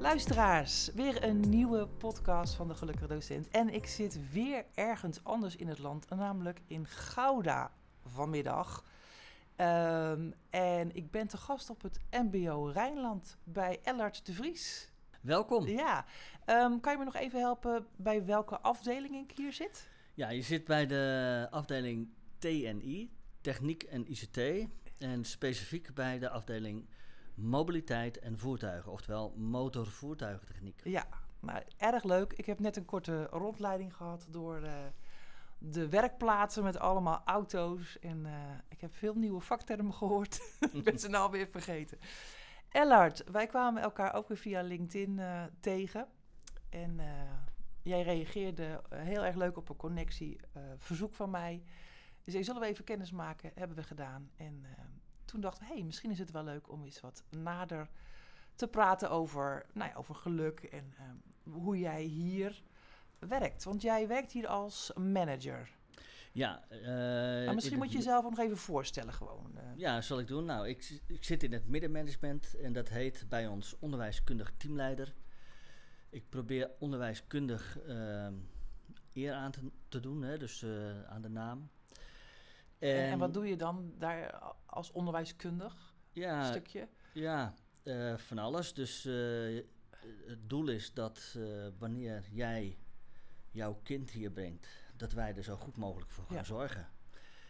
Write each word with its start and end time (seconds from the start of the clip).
Luisteraars, 0.00 0.90
weer 0.94 1.24
een 1.24 1.40
nieuwe 1.40 1.86
podcast 1.86 2.54
van 2.54 2.68
de 2.68 2.74
Gelukkige 2.74 3.06
Docent. 3.06 3.48
En 3.48 3.68
ik 3.74 3.86
zit 3.86 4.32
weer 4.32 4.64
ergens 4.74 5.24
anders 5.24 5.56
in 5.56 5.68
het 5.68 5.78
land, 5.78 6.08
namelijk 6.08 6.60
in 6.66 6.86
Gouda 6.86 7.72
vanmiddag. 8.04 8.84
Ehm, 9.56 10.30
en 10.50 10.96
ik 10.96 11.10
ben 11.10 11.28
te 11.28 11.36
gast 11.36 11.70
op 11.70 11.82
het 11.82 12.00
MBO 12.10 12.64
Rijnland 12.66 13.36
bij 13.44 13.78
Ellard 13.82 14.26
de 14.26 14.32
Vries. 14.32 14.92
Welkom. 15.20 15.66
Ja, 15.66 16.04
Ehm, 16.44 16.80
kan 16.80 16.92
je 16.92 16.98
me 16.98 17.04
nog 17.04 17.16
even 17.16 17.40
helpen 17.40 17.86
bij 17.96 18.24
welke 18.24 18.60
afdeling 18.60 19.14
ik 19.14 19.36
hier 19.36 19.52
zit? 19.52 19.88
Ja, 20.14 20.28
je 20.30 20.42
zit 20.42 20.64
bij 20.64 20.86
de 20.86 21.46
afdeling 21.50 22.08
TNI, 22.38 23.10
Techniek 23.40 23.82
en 23.82 24.10
ICT. 24.10 24.38
En 24.98 25.24
specifiek 25.24 25.94
bij 25.94 26.18
de 26.18 26.28
afdeling 26.30 26.88
Mobiliteit 27.38 28.18
en 28.18 28.38
Voertuigen, 28.38 28.92
oftewel 28.92 29.34
motorvoertuigentechniek. 29.36 30.80
Ja, 30.84 31.06
nou, 31.40 31.62
erg 31.76 32.04
leuk. 32.04 32.32
Ik 32.32 32.46
heb 32.46 32.58
net 32.58 32.76
een 32.76 32.84
korte 32.84 33.24
rondleiding 33.24 33.96
gehad 33.96 34.26
door 34.30 34.62
eh, 34.62 34.72
de 35.58 35.88
werkplaatsen 35.88 36.64
met 36.64 36.78
allemaal 36.78 37.22
auto's. 37.24 37.98
En 37.98 38.26
eh, 38.26 38.32
ik 38.68 38.80
heb 38.80 38.94
veel 38.94 39.14
nieuwe 39.14 39.40
vaktermen 39.40 39.94
gehoord. 39.94 40.40
ik 40.72 40.84
ben 40.84 40.98
ze 40.98 41.08
nou 41.08 41.24
alweer 41.24 41.48
vergeten. 41.50 41.98
Ellard, 42.68 43.24
wij 43.30 43.46
kwamen 43.46 43.82
elkaar 43.82 44.14
ook 44.14 44.28
weer 44.28 44.36
via 44.36 44.62
LinkedIn 44.62 45.18
eh, 45.18 45.42
tegen. 45.60 46.06
En 46.68 47.00
jij 47.88 48.02
reageerde 48.02 48.82
heel 48.94 49.24
erg 49.24 49.36
leuk 49.36 49.56
op 49.56 49.68
een 49.68 49.76
connectie, 49.76 50.40
eh, 50.52 50.62
verzoek 50.76 51.14
van 51.14 51.30
mij. 51.30 51.62
Dus 52.24 52.46
zullen 52.46 52.60
we 52.60 52.66
even 52.66 52.84
kennis 52.84 53.10
maken? 53.10 53.50
Hebben 53.54 53.76
we 53.76 53.82
gedaan. 53.82 54.30
En 54.36 54.64
eh, 54.64 54.84
toen 55.28 55.40
dachten 55.40 55.66
we, 55.66 55.72
hey, 55.72 55.82
misschien 55.82 56.10
is 56.10 56.18
het 56.18 56.30
wel 56.30 56.44
leuk 56.44 56.72
om 56.72 56.84
eens 56.84 57.00
wat 57.00 57.22
nader 57.30 57.88
te 58.54 58.68
praten 58.68 59.10
over, 59.10 59.66
nou 59.72 59.90
ja, 59.90 59.96
over 59.96 60.14
geluk 60.14 60.60
en 60.60 60.94
eh, 60.96 61.52
hoe 61.52 61.78
jij 61.78 62.02
hier 62.02 62.62
werkt. 63.18 63.64
Want 63.64 63.82
jij 63.82 64.08
werkt 64.08 64.32
hier 64.32 64.46
als 64.46 64.92
manager. 64.94 65.76
Ja, 66.32 66.68
eh, 66.68 67.46
in 67.46 67.54
misschien 67.54 67.78
moet 67.78 67.90
je 67.90 67.96
jezelf 67.96 68.24
nog 68.24 68.38
even 68.38 68.56
voorstellen 68.56 69.12
gewoon. 69.12 69.56
eh. 69.56 69.62
Ja, 69.76 70.00
zal 70.00 70.18
ik 70.18 70.26
doen. 70.26 70.44
Nou, 70.44 70.68
ik, 70.68 71.00
ik 71.06 71.24
zit 71.24 71.42
in 71.42 71.52
het 71.52 71.68
middenmanagement 71.68 72.54
en 72.54 72.72
dat 72.72 72.88
heet 72.88 73.26
bij 73.28 73.46
ons 73.46 73.78
onderwijskundig 73.78 74.52
teamleider. 74.56 75.14
Ik 76.10 76.28
probeer 76.28 76.70
onderwijskundig 76.78 77.78
ehm, 77.78 78.34
eer 79.12 79.32
aan 79.32 79.50
te, 79.50 79.70
te 79.88 80.00
doen, 80.00 80.22
hè, 80.22 80.38
dus 80.38 80.62
eh, 80.62 81.02
aan 81.04 81.22
de 81.22 81.28
naam. 81.28 81.70
En, 82.78 83.10
en 83.10 83.18
wat 83.18 83.34
doe 83.34 83.46
je 83.46 83.56
dan 83.56 83.92
daar 83.98 84.38
als 84.66 84.90
onderwijskundig 84.92 85.94
Ja, 86.12 86.44
stukje? 86.44 86.88
Ja, 87.12 87.54
eh, 87.82 88.16
van 88.16 88.38
alles. 88.38 88.74
Dus 88.74 89.04
eh, 89.04 89.64
het 90.26 90.48
doel 90.48 90.68
is 90.68 90.92
dat 90.94 91.34
eh, 91.36 91.66
wanneer 91.78 92.24
jij 92.30 92.78
jouw 93.50 93.80
kind 93.82 94.10
hier 94.10 94.30
brengt, 94.30 94.68
dat 94.96 95.12
wij 95.12 95.34
er 95.36 95.42
zo 95.42 95.56
goed 95.56 95.76
mogelijk 95.76 96.10
voor 96.10 96.24
gaan 96.24 96.36
Ja. 96.36 96.44
zorgen. 96.44 96.88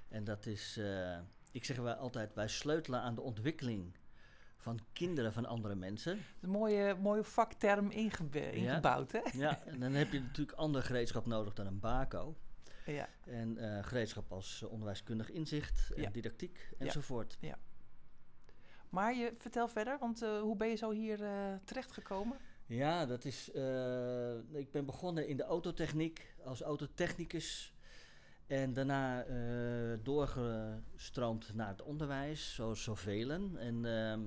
En 0.08 0.24
dat 0.24 0.46
is, 0.46 0.80
ik 1.52 1.64
zeg 1.64 1.76
wel 1.76 1.94
altijd, 1.94 2.34
wij 2.34 2.48
sleutelen 2.48 3.00
aan 3.00 3.14
de 3.14 3.20
ontwikkeling 3.20 3.96
van 4.56 4.80
kinderen 4.92 5.32
van 5.32 5.46
andere 5.46 5.74
mensen. 5.74 6.18
Een 6.40 6.50
mooie, 6.50 6.94
mooie 6.94 7.24
vakterm 7.24 7.90
ingebouwd, 7.90 9.12
hè? 9.12 9.20
Ja, 9.32 9.64
en 9.64 9.80
dan 9.80 9.92
heb 9.92 10.12
je 10.12 10.20
natuurlijk 10.20 10.58
ander 10.58 10.82
gereedschap 10.82 11.26
nodig 11.26 11.54
dan 11.54 11.66
een 11.66 11.80
bako. 11.80 12.36
Ja. 12.92 13.08
En 13.26 13.58
eh, 13.58 13.84
gereedschap 13.84 14.32
als 14.32 14.62
eh, 14.62 14.70
onderwijskundig 14.70 15.30
inzicht 15.30 15.90
en 15.96 16.02
Ja. 16.02 16.10
didactiek 16.10 16.68
Ja. 16.78 16.84
enzovoort. 16.86 17.38
Maar 18.88 19.14
je 19.14 19.34
vertel 19.38 19.68
verder, 19.68 19.98
want 19.98 20.22
eh, 20.22 20.40
hoe 20.40 20.56
ben 20.56 20.68
je 20.68 20.74
zo 20.76 20.90
hier 20.90 21.22
eh, 21.24 21.54
terechtgekomen? 21.64 22.36
Ja, 22.66 23.06
dat 23.06 23.24
is. 23.24 23.48
ik 24.52 24.70
ben 24.70 24.84
begonnen 24.86 25.28
in 25.28 25.36
de 25.36 25.42
autotechniek 25.42 26.34
als 26.44 26.60
autotechnicus. 26.62 27.74
En 28.46 28.72
daarna 28.72 29.24
doorgestroomd 30.02 31.54
naar 31.54 31.68
het 31.68 31.82
onderwijs, 31.82 32.54
zoals 32.54 32.82
zoveel. 32.82 33.30
En 33.30 33.84
ehm, 33.84 34.20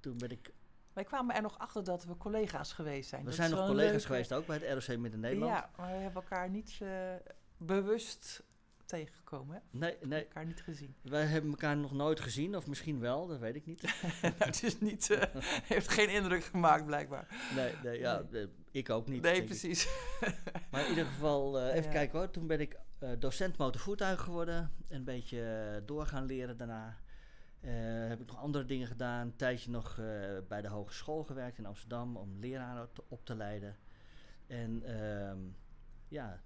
toen 0.00 0.18
ben 0.18 0.30
ik. 0.30 0.52
Wij 0.92 1.04
kwamen 1.04 1.34
er 1.34 1.42
nog 1.42 1.58
achter 1.58 1.84
dat 1.84 2.04
we 2.04 2.16
collega's 2.16 2.72
geweest 2.72 3.08
zijn. 3.08 3.20
We 3.20 3.26
Dat 3.26 3.36
zijn 3.36 3.50
nog 3.50 3.66
collega's 3.66 3.90
leuke- 3.92 4.06
geweest 4.06 4.32
ook 4.32 4.46
bij 4.46 4.56
het 4.58 4.86
ROC 4.88 4.96
Midden-Nederland. 4.98 5.52
Ja, 5.52 5.70
maar 5.76 5.86
we 5.96 6.02
hebben 6.02 6.22
elkaar 6.22 6.50
niet 6.50 6.78
bewust 7.60 8.42
tegengekomen, 8.86 9.54
hè? 9.54 9.78
Nee, 9.78 9.96
nee, 10.02 10.22
elkaar 10.22 10.46
niet 10.46 10.62
gezien. 10.62 10.94
wij 11.02 11.24
hebben 11.24 11.50
elkaar 11.50 11.76
nog 11.76 11.92
nooit 11.92 12.20
gezien, 12.20 12.56
of 12.56 12.66
misschien 12.66 13.00
wel, 13.00 13.26
dat 13.26 13.38
weet 13.38 13.54
ik 13.54 13.66
niet. 13.66 13.82
nou, 14.22 14.34
het 14.38 14.62
is 14.62 14.80
niet, 14.80 15.10
eh, 15.10 15.34
heeft 15.74 15.88
geen 15.88 16.08
indruk 16.08 16.44
gemaakt, 16.44 16.86
blijkbaar. 16.86 17.26
Nee, 17.54 17.74
nee, 17.82 17.98
ja, 17.98 18.22
eh, 18.32 18.46
ik 18.70 18.90
ook 18.90 19.08
niet. 19.08 19.22
nee, 19.22 19.44
precies. 19.44 19.88
Maar 20.70 20.82
in 20.82 20.88
ieder 20.88 21.04
geval, 21.06 21.58
eh, 21.60 21.74
even 21.74 21.82
Ja. 21.84 21.90
kijken 21.90 22.18
hoor. 22.18 22.30
Toen 22.30 22.46
ben 22.46 22.60
ik 22.60 22.78
docent 23.18 23.56
motorvoertuig 23.56 24.20
geworden. 24.20 24.72
Een 24.88 25.04
beetje 25.04 25.82
door 25.86 26.06
gaan 26.06 26.24
leren 26.24 26.56
daarna. 26.56 26.96
Heb 28.08 28.20
ik 28.20 28.26
nog 28.26 28.36
andere 28.36 28.64
dingen 28.64 28.86
gedaan. 28.86 29.26
Een 29.26 29.36
tijdje 29.36 29.70
nog 29.70 29.96
bij 30.48 30.60
de 30.62 30.68
hogeschool 30.68 31.24
gewerkt 31.24 31.58
in 31.58 31.66
Amsterdam 31.66 32.16
om 32.16 32.38
leraren 32.38 32.82
op 32.82 32.94
te, 32.94 33.02
op 33.08 33.24
te 33.24 33.34
leiden. 33.36 33.76
En 34.46 34.82
ehm, 34.82 35.38
ja, 36.08 36.40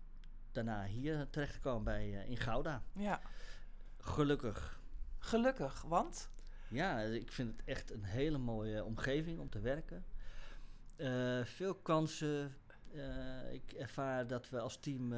daarna 0.55 0.85
hier 0.85 1.31
terechtgekomen 1.31 1.85
bij, 1.85 2.23
eh, 2.23 2.31
in 2.31 2.37
Gouda. 2.37 2.83
Ja, 2.93 3.21
Gelukkig. 3.99 4.81
gelukkig, 5.19 5.83
want... 5.83 6.33
Ja, 6.69 7.01
ik 7.01 7.33
vind 7.33 7.51
het 7.51 7.67
echt 7.67 7.91
een 7.91 8.05
hele 8.05 8.39
mooie 8.39 8.85
omgeving 8.85 9.39
om 9.39 9.51
te 9.51 9.61
werken. 9.61 10.05
Eh, 10.97 11.45
veel 11.45 11.75
kansen. 11.75 12.57
Eh, 12.93 13.53
ik 13.53 13.73
ervaar 13.73 14.27
dat 14.27 14.49
we 14.49 14.61
als 14.61 14.77
team 14.81 15.15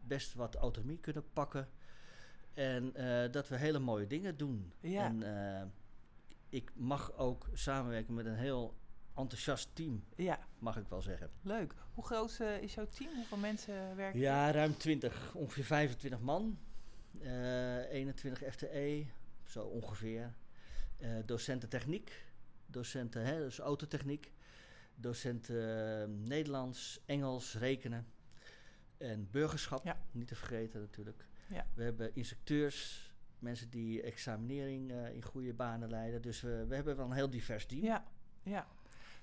best 0.00 0.34
wat 0.34 0.54
autonomie 0.54 0.98
kunnen 0.98 1.32
pakken. 1.32 1.68
En 2.54 2.92
dat 3.30 3.48
we 3.48 3.56
hele 3.56 3.78
mooie 3.78 4.06
dingen 4.06 4.36
doen. 4.36 4.72
Ja. 4.80 5.04
En 5.04 5.72
ik 6.48 6.70
mag 6.74 7.12
ook 7.12 7.48
samenwerken 7.52 8.14
met 8.14 8.26
een 8.26 8.34
heel 8.34 8.74
enthousiast 9.20 9.68
team, 9.74 10.04
Ja, 10.16 10.38
mag 10.58 10.76
ik 10.76 10.88
wel 10.88 11.02
zeggen. 11.02 11.30
leuk. 11.42 11.74
Hoe 11.94 12.04
groot 12.04 12.38
eh, 12.40 12.62
is 12.62 12.74
jouw 12.74 12.86
team? 12.86 13.14
Hoeveel 13.14 13.38
mensen 13.38 13.96
werken? 13.96 14.20
Ja, 14.20 14.50
ruim 14.50 14.76
20, 14.76 15.34
ongeveer 15.34 15.64
25 15.64 16.20
man. 16.20 16.58
Eh 17.20 17.90
21 17.92 18.52
FTE, 18.52 19.06
zo 19.44 19.62
ongeveer. 19.64 20.34
Eh, 20.98 21.10
docenten 21.26 21.68
techniek, 21.68 22.24
docenten 22.66 23.24
hè, 23.24 23.38
dus 23.38 23.58
autotechniek, 23.58 24.32
docenten 24.94 26.00
eh, 26.02 26.08
Nederlands, 26.08 27.00
Engels, 27.06 27.54
rekenen 27.54 28.06
en 28.98 29.28
burgerschap, 29.30 29.84
Ja. 29.84 29.96
niet 30.10 30.28
te 30.28 30.34
vergeten 30.34 30.80
natuurlijk. 30.80 31.26
Ja. 31.48 31.66
We 31.74 31.82
hebben 31.82 32.14
instructeurs, 32.14 33.08
mensen 33.38 33.70
die 33.70 34.02
examinering 34.02 34.92
in 35.12 35.22
goede 35.22 35.54
banen 35.54 35.90
leiden. 35.90 36.22
Dus 36.22 36.40
we, 36.40 36.64
we 36.68 36.74
hebben 36.74 36.96
wel 36.96 37.06
een 37.06 37.12
heel 37.12 37.30
divers 37.30 37.66
team. 37.66 37.82
Ja, 37.84 38.04
ja. 38.42 38.66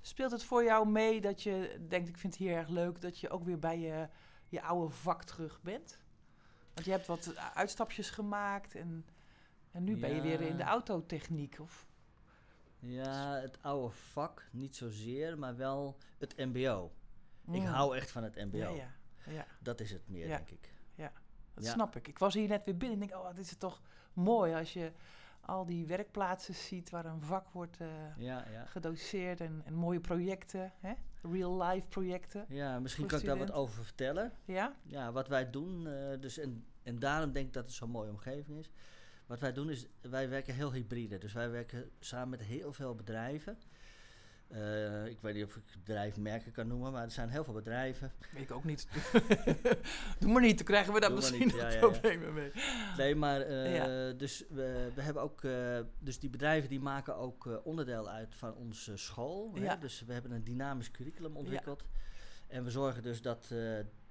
Speelt 0.07 0.31
het 0.31 0.43
voor 0.43 0.63
jou 0.63 0.87
mee 0.89 1.21
dat 1.21 1.43
je 1.43 1.85
denkt, 1.87 2.09
ik 2.09 2.17
vind 2.17 2.33
het 2.33 2.41
hier 2.41 2.55
erg 2.55 2.67
leuk, 2.67 3.01
dat 3.01 3.19
je 3.19 3.29
ook 3.29 3.43
weer 3.43 3.59
bij 3.59 3.79
je, 3.79 4.07
je 4.47 4.61
oude 4.61 4.93
vak 4.93 5.23
terug 5.23 5.61
bent? 5.61 5.99
Want 6.73 6.85
je 6.85 6.91
hebt 6.91 7.07
wat 7.07 7.35
uitstapjes 7.53 8.09
gemaakt 8.09 8.75
en, 8.75 9.05
en 9.71 9.83
nu 9.83 9.97
ben 9.97 10.15
je 10.15 10.21
weer 10.21 10.41
in 10.41 10.57
de 10.57 10.63
autotechniek. 10.63 11.57
Of, 11.59 11.87
Ja, 12.79 13.33
het 13.35 13.57
oude 13.61 13.89
vak, 13.93 14.47
niet 14.51 14.75
zozeer, 14.75 15.37
maar 15.37 15.55
wel 15.55 15.97
het 16.17 16.37
mbo. 16.37 16.91
Ik 17.51 17.61
Mm. 17.61 17.65
hou 17.65 17.97
echt 17.97 18.11
van 18.11 18.23
het 18.23 18.35
mbo. 18.35 18.57
Ja, 18.57 18.69
ja, 18.69 19.31
ja, 19.31 19.45
Dat 19.59 19.79
is 19.79 19.91
het 19.91 20.09
meer, 20.09 20.27
denk 20.27 20.49
ik. 20.49 20.73
dat 21.53 21.65
Ja. 21.65 21.71
snap 21.71 21.95
ik. 21.95 22.07
Ik 22.07 22.19
was 22.19 22.33
hier 22.33 22.47
net 22.47 22.63
weer 22.65 22.77
binnen 22.77 23.01
en 23.01 23.07
denk, 23.07 23.21
oh, 23.21 23.35
dit 23.35 23.45
is 23.45 23.57
toch 23.57 23.81
mooi 24.13 24.53
als 24.55 24.73
je 24.73 24.91
al 25.47 25.65
die 25.65 25.85
werkplaatsen 25.85 26.55
ziet 26.55 26.89
waar 26.89 27.05
een 27.05 27.21
vak 27.21 27.49
wordt 27.49 27.77
Ja, 28.17 28.45
ja. 28.51 28.65
gedoseerd 28.65 29.41
en, 29.41 29.61
en 29.65 29.73
mooie 29.73 29.99
projecten, 29.99 30.73
hè? 30.79 30.93
real-life 31.21 31.87
projecten. 31.87 32.45
Ja, 32.49 32.79
misschien 32.79 33.07
kan 33.07 33.19
ik 33.19 33.25
daar 33.25 33.37
wat 33.37 33.51
over 33.51 33.83
vertellen. 33.83 34.31
Ja? 34.45 34.75
Ja, 34.83 35.11
wat 35.11 35.27
wij 35.27 35.49
doen, 35.49 35.87
eh, 35.87 36.19
dus 36.19 36.37
en, 36.37 36.65
en 36.83 36.99
daarom 36.99 37.31
denk 37.31 37.47
ik 37.47 37.53
dat 37.53 37.63
het 37.63 37.73
zo'n 37.73 37.89
mooie 37.89 38.09
omgeving 38.09 38.57
is. 38.59 38.71
Wat 39.25 39.39
wij 39.39 39.53
doen 39.53 39.69
is, 39.69 39.87
wij 40.01 40.29
werken 40.29 40.53
heel 40.53 40.73
hybride. 40.73 41.17
Dus 41.17 41.33
wij 41.33 41.49
werken 41.49 41.89
samen 41.99 42.29
met 42.29 42.41
heel 42.41 42.73
veel 42.73 42.95
bedrijven. 42.95 43.57
Eh, 44.47 45.05
ik 45.05 45.21
weet 45.21 45.33
niet 45.33 45.43
of 45.43 45.55
ik 45.55 45.63
bedrijfmerken 45.79 46.51
kan 46.51 46.67
noemen, 46.67 46.91
maar 46.91 47.03
er 47.03 47.11
zijn 47.11 47.29
heel 47.29 47.43
veel 47.43 47.53
bedrijven. 47.53 48.11
Weet 48.31 48.43
ik 48.43 48.51
ook 48.51 48.63
niet. 48.63 48.87
Doe 50.19 50.31
maar 50.31 50.41
niet, 50.41 50.57
dan 50.57 50.65
krijgen 50.65 50.93
we 50.93 50.99
daar 50.99 51.13
misschien 51.13 51.47
niet, 51.47 51.55
ja, 51.55 51.77
problemen 51.79 52.33
mee. 52.33 52.51
Nee, 52.97 53.15
maar 53.15 53.41
eh, 53.41 54.17
dus 54.17 54.43
we, 54.49 54.91
we 54.95 55.01
hebben 55.01 55.23
ook, 55.23 55.43
eh, 55.43 55.79
dus 55.99 56.19
die 56.19 56.29
bedrijven 56.29 56.69
die 56.69 56.79
maken 56.79 57.15
ook 57.15 57.61
onderdeel 57.63 58.09
uit 58.09 58.35
van 58.35 58.55
onze 58.55 58.97
school. 58.97 59.51
Ja. 59.55 59.61
Hè? 59.61 59.77
Dus 59.77 60.03
we 60.05 60.13
hebben 60.13 60.31
een 60.31 60.43
dynamisch 60.43 60.91
curriculum 60.91 61.35
ontwikkeld. 61.35 61.83
En 62.47 62.63
we 62.63 62.69
zorgen 62.69 63.03
dus 63.03 63.21
dat 63.21 63.53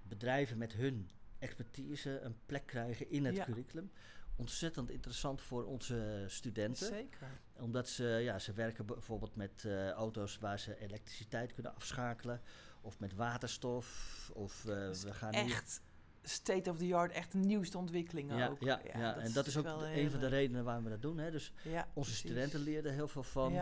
bedrijven 0.02 0.58
met 0.58 0.72
hun 0.72 1.10
expertise 1.38 2.20
een 2.20 2.36
plek 2.46 2.66
krijgen 2.66 3.10
in 3.10 3.24
het 3.24 3.44
curriculum. 3.44 3.90
Ontzettend 4.36 4.90
interessant 4.90 5.40
voor 5.40 5.64
onze 5.64 6.24
studenten. 6.26 6.86
Zeker. 6.86 7.28
Omdat 7.60 7.88
ze, 7.88 8.04
ja, 8.04 8.38
ze 8.38 8.52
werken 8.52 8.86
bijvoorbeeld 8.86 9.36
met 9.36 9.64
eh, 9.64 9.90
auto's 9.90 10.38
waar 10.38 10.58
ze 10.58 10.78
elektriciteit 10.80 11.52
kunnen 11.54 11.74
afschakelen. 11.74 12.40
Of 12.80 12.98
met 12.98 13.14
waterstof. 13.14 14.30
Of 14.34 14.64
eh, 14.66 14.74
Dus 14.74 15.02
we 15.02 15.12
gaan 15.12 15.32
Echt 15.32 15.80
state 16.22 16.70
of 16.70 16.78
the 16.78 16.94
art, 16.94 17.12
echt 17.12 17.32
de 17.32 17.38
nieuwste 17.38 17.78
ontwikkelingen 17.78 18.36
Ja, 18.36 18.48
ook. 18.48 18.60
ja, 18.62 18.80
ja, 18.94 19.16
en 19.16 19.32
dat 19.32 19.46
is 19.46 19.56
ook 19.56 19.66
een 19.94 20.10
van 20.10 20.20
de 20.20 20.26
redenen 20.26 20.64
waarom 20.64 20.84
we 20.84 20.90
dat 20.90 21.02
doen. 21.02 21.18
Hè. 21.18 21.30
Dus 21.30 21.52
onze 21.64 21.90
precies. 21.92 22.16
studenten 22.18 22.60
leerden 22.60 22.92
heel 22.92 23.08
veel 23.08 23.22
van. 23.22 23.52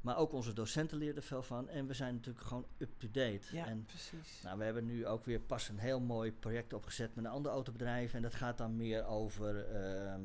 Maar 0.00 0.16
ook 0.16 0.32
onze 0.32 0.52
docenten 0.52 0.98
leerden 0.98 1.22
veel 1.22 1.42
van. 1.42 1.68
En 1.68 1.86
we 1.86 1.94
zijn 1.94 2.14
natuurlijk 2.14 2.46
gewoon 2.46 2.66
up-to-date. 2.78 3.40
ja 3.52 3.66
En 3.66 3.84
precies. 3.84 4.42
nou, 4.42 4.58
we 4.58 4.64
hebben 4.64 4.86
nu 4.86 5.06
ook 5.06 5.24
weer 5.24 5.40
pas 5.40 5.68
een 5.68 5.78
heel 5.78 6.00
mooi 6.00 6.32
project 6.32 6.72
opgezet 6.72 7.14
met 7.14 7.24
een 7.24 7.30
ander 7.30 7.52
autobedrijf. 7.52 8.14
En 8.14 8.22
dat 8.22 8.34
gaat 8.34 8.58
dan 8.58 8.76
meer 8.76 9.04
over 9.04 9.66
ehm, 9.68 10.20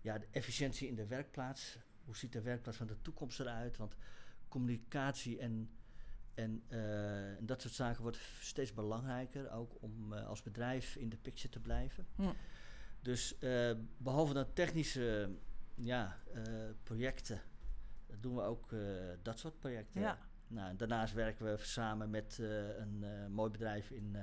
ja, 0.00 0.18
de 0.18 0.26
efficiëntie 0.30 0.88
in 0.88 0.94
de 0.94 1.06
werkplaats. 1.06 1.78
Hoe 2.08 2.16
ziet 2.16 2.32
de 2.32 2.40
werkplaats 2.40 2.78
van 2.78 2.86
de 2.86 3.02
toekomst 3.02 3.40
eruit? 3.40 3.76
Want 3.76 3.96
communicatie 4.48 5.38
en, 5.38 5.70
en, 6.34 6.62
eh, 6.68 7.36
en 7.36 7.46
dat 7.46 7.60
soort 7.60 7.74
zaken 7.74 8.02
wordt 8.02 8.18
steeds 8.40 8.72
belangrijker. 8.74 9.50
Ook 9.52 9.82
om 9.82 10.12
eh, 10.12 10.26
als 10.26 10.42
bedrijf 10.42 10.96
in 10.96 11.08
de 11.08 11.16
picture 11.16 11.48
te 11.48 11.60
blijven. 11.60 12.06
Hm. 12.14 12.32
Dus 13.00 13.38
eh, 13.38 13.70
behalve 13.96 14.34
dan 14.34 14.52
technische 14.52 15.30
ja, 15.74 16.18
projecten, 16.82 17.40
doen 18.20 18.34
we 18.34 18.42
ook 18.42 18.74
dat 19.22 19.38
soort 19.38 19.58
projecten. 19.58 20.00
Ja. 20.00 20.18
Nou, 20.46 20.76
daarnaast 20.76 21.14
werken 21.14 21.44
we 21.44 21.56
samen 21.56 22.10
met 22.10 22.38
een 22.78 23.04
mooi 23.32 23.50
bedrijf 23.50 23.90
in 23.90 24.16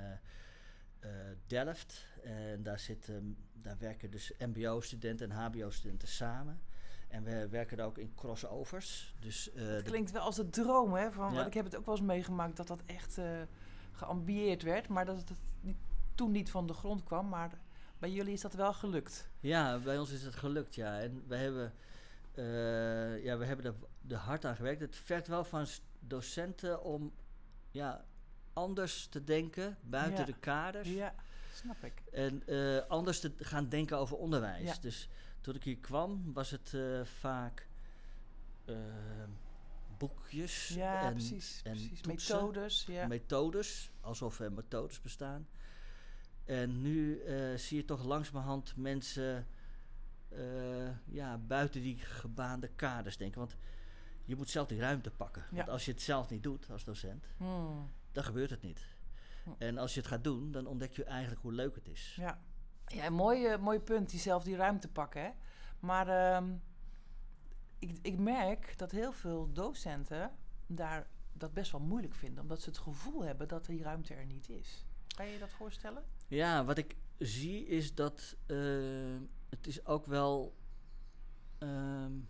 Delft. 1.46 2.06
En 2.22 2.62
daar, 2.62 2.78
zit, 2.78 3.08
ehm, 3.08 3.24
daar 3.52 3.78
werken 3.78 4.10
dus 4.10 4.32
MBO-studenten 4.38 5.30
en 5.30 5.36
HBO-studenten 5.36 6.08
samen. 6.08 6.60
En 7.08 7.24
we 7.24 7.48
werken 7.48 7.80
ook 7.80 7.98
in 7.98 8.12
crossovers. 8.14 9.14
Dus, 9.20 9.52
eh, 9.52 9.66
Het 9.66 9.82
klinkt 9.88 10.10
wel 10.10 10.22
als 10.22 10.36
de 10.36 10.48
droom, 10.50 10.94
hè? 10.94 11.10
Van, 11.10 11.28
Ja. 11.28 11.34
want 11.34 11.46
ik 11.46 11.54
heb 11.54 11.64
het 11.64 11.76
ook 11.76 11.84
wel 11.86 11.96
eens 11.96 12.04
meegemaakt 12.06 12.56
dat 12.56 12.66
dat 12.66 12.82
echt 12.86 13.18
eh 13.18 13.40
geambieerd 13.92 14.62
werd, 14.62 14.88
maar 14.88 15.04
dat 15.04 15.16
het 15.16 15.32
niet, 15.60 15.76
toen 16.14 16.30
niet 16.30 16.50
van 16.50 16.66
de 16.66 16.72
grond 16.72 17.04
kwam. 17.04 17.28
Maar 17.28 17.50
bij 17.98 18.10
jullie 18.10 18.32
is 18.32 18.40
dat 18.40 18.54
wel 18.54 18.72
gelukt. 18.72 19.28
Ja, 19.40 19.78
bij 19.78 19.98
ons 19.98 20.10
is 20.10 20.22
het 20.22 20.34
gelukt, 20.34 20.74
ja. 20.74 21.00
En 21.00 21.24
we 21.26 21.36
hebben, 21.36 21.72
eh, 22.34 23.24
ja, 23.24 23.36
we 23.38 23.44
hebben 23.44 23.64
er, 23.66 23.74
er 24.08 24.16
hard 24.16 24.44
aan 24.44 24.56
gewerkt. 24.56 24.80
Het 24.80 24.96
vergt 24.96 25.26
wel 25.26 25.44
van 25.44 25.66
docenten 26.00 26.82
om 26.82 27.12
ja, 27.70 28.04
anders 28.52 29.06
te 29.06 29.24
denken, 29.24 29.76
buiten 29.82 30.18
Ja. 30.18 30.24
de 30.24 30.38
kaders. 30.40 30.88
Ja, 30.88 31.14
snap 31.54 31.84
ik. 31.84 32.02
En 32.12 32.42
anders 32.88 33.20
te 33.20 33.32
gaan 33.36 33.68
denken 33.68 33.98
over 33.98 34.16
onderwijs. 34.16 34.62
Ja. 34.64 34.74
Dus 34.80 35.08
toen 35.46 35.54
ik 35.54 35.64
hier 35.64 35.78
kwam, 35.78 36.32
was 36.32 36.50
het 36.50 36.74
eh, 36.74 37.04
vaak 37.04 37.68
eh, 38.64 38.76
boekjes 39.98 40.68
Ja, 40.68 41.02
en, 41.02 41.12
precies. 41.12 41.60
en 41.64 41.70
precies. 41.72 42.00
toetsen, 42.00 42.36
Methodes, 42.36 42.84
ja. 42.86 43.06
methodes, 43.06 43.90
alsof 44.00 44.40
er 44.40 44.52
methodes 44.52 45.00
bestaan. 45.00 45.48
En 46.44 46.82
nu 46.82 47.20
eh, 47.20 47.56
zie 47.56 47.76
je 47.76 47.84
toch 47.84 48.04
langzamerhand 48.04 48.76
mensen 48.76 49.46
eh, 50.28 51.04
ja, 51.04 51.38
buiten 51.38 51.80
die 51.80 51.98
gebaande 51.98 52.68
kaders 52.68 53.16
denken. 53.16 53.38
Want 53.38 53.56
je 54.24 54.36
moet 54.36 54.50
zelf 54.50 54.68
die 54.68 54.78
ruimte 54.80 55.10
pakken. 55.10 55.44
Want 55.50 55.68
als 55.68 55.84
je 55.84 55.90
het 55.92 56.02
zelf 56.02 56.30
niet 56.30 56.42
doet 56.42 56.70
als 56.70 56.84
docent, 56.84 57.26
Hmm, 57.36 57.90
dan 58.12 58.24
gebeurt 58.24 58.50
het 58.50 58.62
niet. 58.62 58.86
Hm. 59.44 59.50
En 59.58 59.78
als 59.78 59.94
je 59.94 60.00
het 60.00 60.08
gaat 60.08 60.24
doen, 60.24 60.50
dan 60.52 60.66
ontdek 60.66 60.92
je 60.92 61.04
eigenlijk 61.04 61.42
hoe 61.42 61.52
leuk 61.52 61.74
het 61.74 61.88
is. 61.88 62.14
ja. 62.16 62.40
Ja, 62.86 63.06
een 63.06 63.12
mooi, 63.12 63.46
eh, 63.46 63.58
mooi 63.58 63.80
punt, 63.80 64.10
die 64.10 64.20
zelf 64.20 64.42
die 64.44 64.56
ruimte 64.56 64.88
pakken, 64.88 65.22
hè. 65.22 65.30
Maar 65.80 66.08
ehm, 66.08 66.54
ik, 67.78 67.98
ik 68.02 68.18
merk 68.18 68.78
dat 68.78 68.90
heel 68.90 69.12
veel 69.12 69.52
docenten 69.52 70.30
daar 70.66 71.06
dat 71.32 71.52
best 71.54 71.72
wel 71.72 71.80
moeilijk 71.80 72.14
vinden, 72.14 72.42
omdat 72.42 72.60
ze 72.62 72.68
het 72.68 72.78
gevoel 72.78 73.24
hebben 73.24 73.48
dat 73.48 73.64
die 73.66 73.82
ruimte 73.82 74.14
er 74.14 74.26
niet 74.26 74.48
is. 74.48 74.84
Kan 75.16 75.26
je 75.26 75.32
je 75.32 75.38
dat 75.38 75.50
voorstellen? 75.50 76.02
Ja, 76.26 76.64
wat 76.64 76.78
ik 76.78 76.96
zie 77.18 77.66
is 77.66 77.94
dat 77.94 78.36
eh, 78.46 78.56
het 79.48 79.66
is 79.66 79.86
ook 79.86 80.06
wel 80.06 80.54
een 81.82 82.28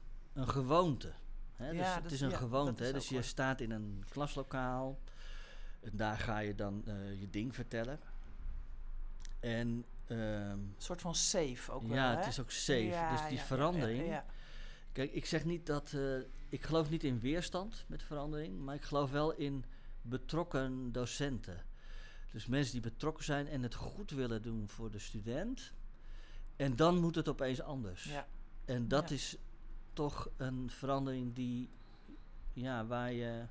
gewoonte. 0.49 1.13
Hè? 1.55 1.71
dus 1.71 1.79
Ja, 1.81 1.95
het 1.95 2.03
dat- 2.03 2.13
is 2.13 2.21
een 2.21 2.31
ja, 2.31 2.37
gewoonte. 2.37 2.73
is 2.83 2.89
Hè? 2.89 2.95
ook 2.95 3.01
Dus 3.01 3.09
je 3.09 3.23
staat 3.23 3.61
in 3.61 3.71
een 3.71 4.05
klaslokaal. 4.09 4.99
En 5.81 5.91
daar 5.97 6.19
ga 6.19 6.39
je 6.39 6.55
dan 6.55 6.83
eh, 6.87 7.21
je 7.21 7.31
ding 7.31 7.55
vertellen. 7.55 8.01
En 9.41 9.85
Een 10.07 10.75
soort 10.79 11.01
van 11.01 11.15
safe 11.15 11.73
ook 11.73 11.83
wel, 11.83 11.97
ja, 11.97 12.11
hè? 12.11 12.17
het 12.17 12.27
is 12.27 12.41
ook 12.41 12.51
safe. 12.51 12.83
Ja, 12.83 13.11
dus 13.11 13.29
die 13.29 13.39
ja, 13.39 13.45
verandering. 13.45 14.07
Ja, 14.07 14.25
Kijk, 14.93 15.13
ik 15.13 15.27
zeg 15.27 15.45
niet 15.45 15.67
dat. 15.67 15.93
eh, 15.93 16.17
ik 16.49 16.63
geloof 16.65 16.91
niet 16.91 17.05
in 17.05 17.21
weerstand 17.21 17.85
met 17.87 18.03
verandering, 18.03 18.59
maar 18.59 18.75
ik 18.75 18.83
geloof 18.83 19.11
wel 19.11 19.33
in 19.33 19.65
betrokken 20.03 20.93
docenten. 20.93 21.65
Dus 22.33 22.47
mensen 22.47 22.73
die 22.73 22.81
betrokken 22.91 23.25
zijn 23.25 23.49
en 23.49 23.63
het 23.63 23.75
goed 23.75 24.11
willen 24.11 24.43
doen 24.43 24.69
voor 24.69 24.91
de 24.91 24.99
student. 24.99 25.73
En 26.57 26.77
dan 26.77 26.99
moet 27.01 27.15
het 27.15 27.29
opeens 27.29 27.61
anders. 27.61 28.05
ja. 28.05 28.27
En 28.65 28.89
dat 28.89 29.11
is 29.11 29.37
toch 29.93 30.29
een 30.37 30.71
verandering 30.71 31.35
die, 31.35 31.71
ja, 32.53 32.87
waar 32.87 33.13
je 33.13 33.45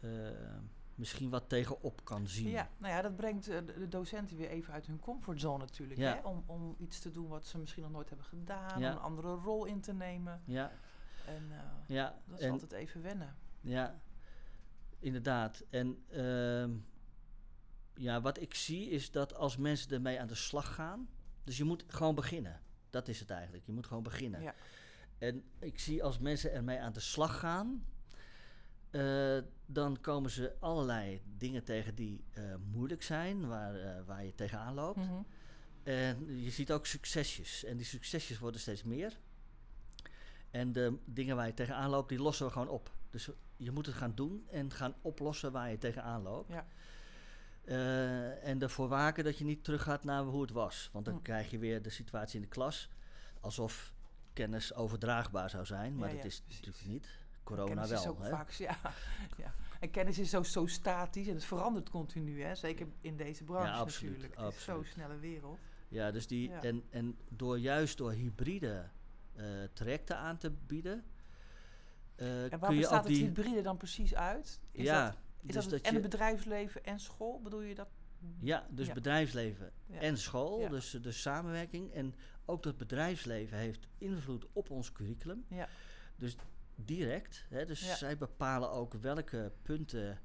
eh, 0.00 0.10
misschien 0.98 1.30
wat 1.30 1.48
tegenop 1.48 2.04
kan 2.04 2.26
zien. 2.26 2.48
Ja, 2.48 2.68
nou 2.78 2.94
ja, 2.94 3.02
dat 3.02 3.16
brengt 3.16 3.48
eh, 3.48 3.58
de, 3.66 3.88
docenten 3.88 4.36
weer 4.36 4.48
even 4.48 4.72
uit 4.72 4.86
hun 4.86 4.98
comfortzone 5.00 5.58
natuurlijk. 5.58 6.00
Ja. 6.00 6.14
Hè? 6.14 6.28
Om, 6.28 6.42
om 6.46 6.76
iets 6.78 7.00
te 7.00 7.10
doen 7.10 7.28
wat 7.28 7.46
ze 7.46 7.58
misschien 7.58 7.82
nog 7.82 7.92
nooit 7.92 8.08
hebben 8.08 8.26
gedaan, 8.26 8.80
Ja. 8.80 8.90
om 8.90 8.96
een 8.96 9.02
andere 9.02 9.34
rol 9.34 9.64
in 9.64 9.80
te 9.80 9.92
nemen. 9.92 10.42
Ja, 10.44 10.72
En 11.26 11.50
eh, 11.50 11.96
ja. 11.96 12.18
dat 12.26 12.38
is 12.38 12.44
en, 12.44 12.50
altijd 12.50 12.72
even 12.72 13.02
wennen. 13.02 13.36
Ja, 13.60 14.00
inderdaad. 14.98 15.64
En 15.70 16.04
ehm, 16.08 16.76
ja, 17.94 18.20
wat 18.20 18.40
ik 18.40 18.54
zie 18.54 18.90
is 18.90 19.10
dat 19.10 19.34
als 19.34 19.56
mensen 19.56 19.90
ermee 19.90 20.20
aan 20.20 20.26
de 20.26 20.34
slag 20.34 20.74
gaan. 20.74 21.08
Dus 21.44 21.56
je 21.56 21.64
moet 21.64 21.84
gewoon 21.86 22.14
beginnen. 22.14 22.60
Dat 22.90 23.08
is 23.08 23.20
het 23.20 23.30
eigenlijk. 23.30 23.66
Je 23.66 23.72
moet 23.72 23.86
gewoon 23.86 24.02
beginnen. 24.02 24.42
Ja. 24.42 24.54
En 25.18 25.44
ik 25.58 25.78
zie 25.78 26.02
als 26.02 26.18
mensen 26.18 26.52
ermee 26.52 26.80
aan 26.80 26.92
de 26.92 27.00
slag 27.00 27.38
gaan. 27.38 27.84
Eh, 28.90 29.38
dan 29.66 30.00
komen 30.00 30.30
ze 30.30 30.54
allerlei 30.60 31.22
dingen 31.36 31.64
tegen 31.64 31.94
die 31.94 32.24
eh, 32.32 32.42
moeilijk 32.72 33.02
zijn, 33.02 33.46
waar, 33.48 33.74
eh, 33.74 34.04
waar 34.06 34.24
je 34.24 34.34
tegenaan 34.34 34.74
loopt. 34.74 34.96
Mhm. 34.98 35.22
En 35.82 36.42
je 36.42 36.50
ziet 36.50 36.72
ook 36.72 36.86
succesjes. 36.86 37.64
En 37.64 37.76
die 37.76 37.86
succesjes 37.86 38.38
worden 38.38 38.60
steeds 38.60 38.82
meer. 38.82 39.18
En 40.50 40.72
de 40.72 40.98
dingen 41.04 41.36
waar 41.36 41.46
je 41.46 41.54
tegenaan 41.54 41.90
loopt, 41.90 42.08
die 42.08 42.18
lossen 42.18 42.46
we 42.46 42.52
gewoon 42.52 42.68
op. 42.68 42.90
Dus 43.10 43.28
je 43.56 43.70
moet 43.70 43.86
het 43.86 43.94
gaan 43.94 44.14
doen 44.14 44.46
en 44.50 44.72
gaan 44.72 44.94
oplossen 45.02 45.52
waar 45.52 45.70
je 45.70 45.78
tegenaan 45.78 46.22
loopt. 46.22 46.52
Ja. 46.52 46.66
En 48.42 48.62
ervoor 48.62 48.88
waken 48.88 49.24
dat 49.24 49.38
je 49.38 49.44
niet 49.44 49.64
teruggaat 49.64 50.04
naar 50.04 50.22
hoe 50.22 50.40
het 50.42 50.50
was. 50.50 50.88
Want 50.92 51.04
dan 51.04 51.14
Hm. 51.14 51.22
krijg 51.22 51.50
je 51.50 51.58
weer 51.58 51.82
de 51.82 51.90
situatie 51.90 52.34
in 52.36 52.42
de 52.42 52.48
klas. 52.48 52.88
Alsof 53.40 53.92
kennis 54.32 54.74
overdraagbaar 54.74 55.50
zou 55.50 55.66
zijn. 55.66 55.96
Maar 55.96 56.08
Ja, 56.08 56.14
dat 56.14 56.22
ja, 56.22 56.28
is 56.28 56.40
precies. 56.40 56.66
natuurlijk 56.66 56.92
niet. 56.92 57.08
Corona 57.56 57.66
kennis 57.82 57.88
wel. 57.90 58.00
is 58.00 58.06
ook 58.08 58.22
hè? 58.22 58.28
vaak, 58.28 58.50
ja, 58.68 58.78
ja. 59.36 59.54
En 59.80 59.90
kennis 59.90 60.18
is 60.18 60.30
zo, 60.30 60.42
zo 60.42 60.66
statisch 60.66 61.26
en 61.28 61.34
het 61.34 61.44
verandert 61.44 61.90
continu, 61.90 62.42
hè? 62.42 62.54
zeker 62.54 62.86
in 63.00 63.16
deze 63.16 63.44
branche 63.44 63.70
absoluut, 63.72 64.10
natuurlijk. 64.12 64.40
Het 64.40 64.54
is 64.54 64.64
zo'n 64.64 64.84
snelle 64.84 65.18
wereld. 65.18 65.58
Ja, 65.88 66.10
dus 66.10 66.26
die, 66.26 66.48
Ja. 66.48 66.62
En, 66.62 66.82
en 66.90 67.18
door 67.32 67.58
juist 67.58 67.96
door 67.98 68.12
hybride 68.12 68.88
eh, 69.34 69.44
trajecten 69.72 70.16
aan 70.16 70.36
te 70.36 70.50
bieden. 70.50 71.04
eh, 72.16 72.42
En 72.42 72.50
waar 72.50 72.58
kun 72.60 72.74
je 72.74 72.80
bestaat 72.80 73.04
het 73.04 73.16
hybride 73.16 73.62
dan 73.62 73.76
precies 73.76 74.14
uit? 74.14 74.60
Is 74.70 74.84
ja, 74.84 75.04
dat, 75.06 75.14
is 75.14 75.18
dus 75.46 75.54
dat, 75.54 75.62
dat 75.64 75.72
het, 75.72 75.82
en 75.82 75.94
je, 75.94 76.00
het 76.00 76.10
bedrijfsleven 76.10 76.84
en 76.84 77.00
school? 77.00 77.40
Bedoel 77.42 77.60
je 77.60 77.74
dat? 77.74 77.88
ja, 78.40 78.66
dus 78.70 78.86
Ja. 78.86 78.92
bedrijfsleven 78.94 79.72
Ja. 79.86 80.00
en 80.00 80.18
school, 80.18 80.60
Ja. 80.60 80.68
dus 80.68 80.90
de 80.90 81.12
samenwerking. 81.12 81.92
En 81.92 82.14
ook 82.44 82.62
dat 82.62 82.76
bedrijfsleven 82.76 83.58
heeft 83.58 83.86
invloed 83.98 84.46
op 84.52 84.70
ons 84.70 84.92
curriculum. 84.92 85.44
Ja. 85.48 85.68
Dus 86.16 86.36
direct. 86.84 87.44
Hè, 87.48 87.64
dus 87.66 87.86
Ja. 87.86 87.94
zij 87.94 88.16
bepalen 88.18 88.70
ook 88.70 88.94
welke 88.94 89.52
punten, 89.62 90.18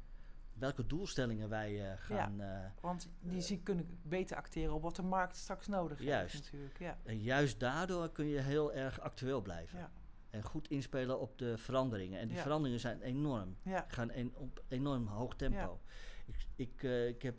welke 0.53 0.86
doelstellingen 0.88 1.50
wij 1.50 1.91
eh, 1.91 1.98
gaan. 1.98 2.41
eh, 2.41 2.65
Want 2.81 3.10
die 3.19 3.41
zie- 3.41 3.63
kunnen 3.63 4.00
beter 4.01 4.38
acteren 4.38 4.74
op 4.74 4.81
wat 4.81 4.95
de 4.95 5.01
markt 5.01 5.36
straks 5.36 5.67
nodig 5.67 5.98
heeft 5.98 6.10
Juist. 6.10 6.33
natuurlijk. 6.43 6.79
Ja. 6.79 6.98
en 7.03 7.19
juist 7.19 7.60
daardoor 7.60 8.12
kun 8.12 8.25
je 8.27 8.39
heel 8.39 8.74
erg 8.74 9.00
actueel 9.00 9.41
blijven. 9.41 9.79
Ja. 9.79 9.91
En 10.29 10.43
goed 10.43 10.67
inspelen 10.69 11.19
op 11.19 11.38
de 11.38 11.57
veranderingen. 11.57 12.19
En 12.19 12.27
die 12.27 12.36
Ja. 12.38 12.41
veranderingen 12.43 12.79
zijn 12.79 13.01
enorm. 13.01 13.57
Ja. 13.62 13.86
gaan 13.88 14.12
op 14.33 14.63
enorm 14.67 15.07
hoog 15.07 15.36
tempo. 15.36 15.79
Ik, 16.25 16.36
ik, 16.55 16.83
eh, 16.83 17.07
ik 17.07 17.22
heb 17.22 17.36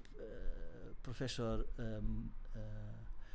professor 1.00 1.66
ehm 1.76 2.04
eh, 2.52 2.62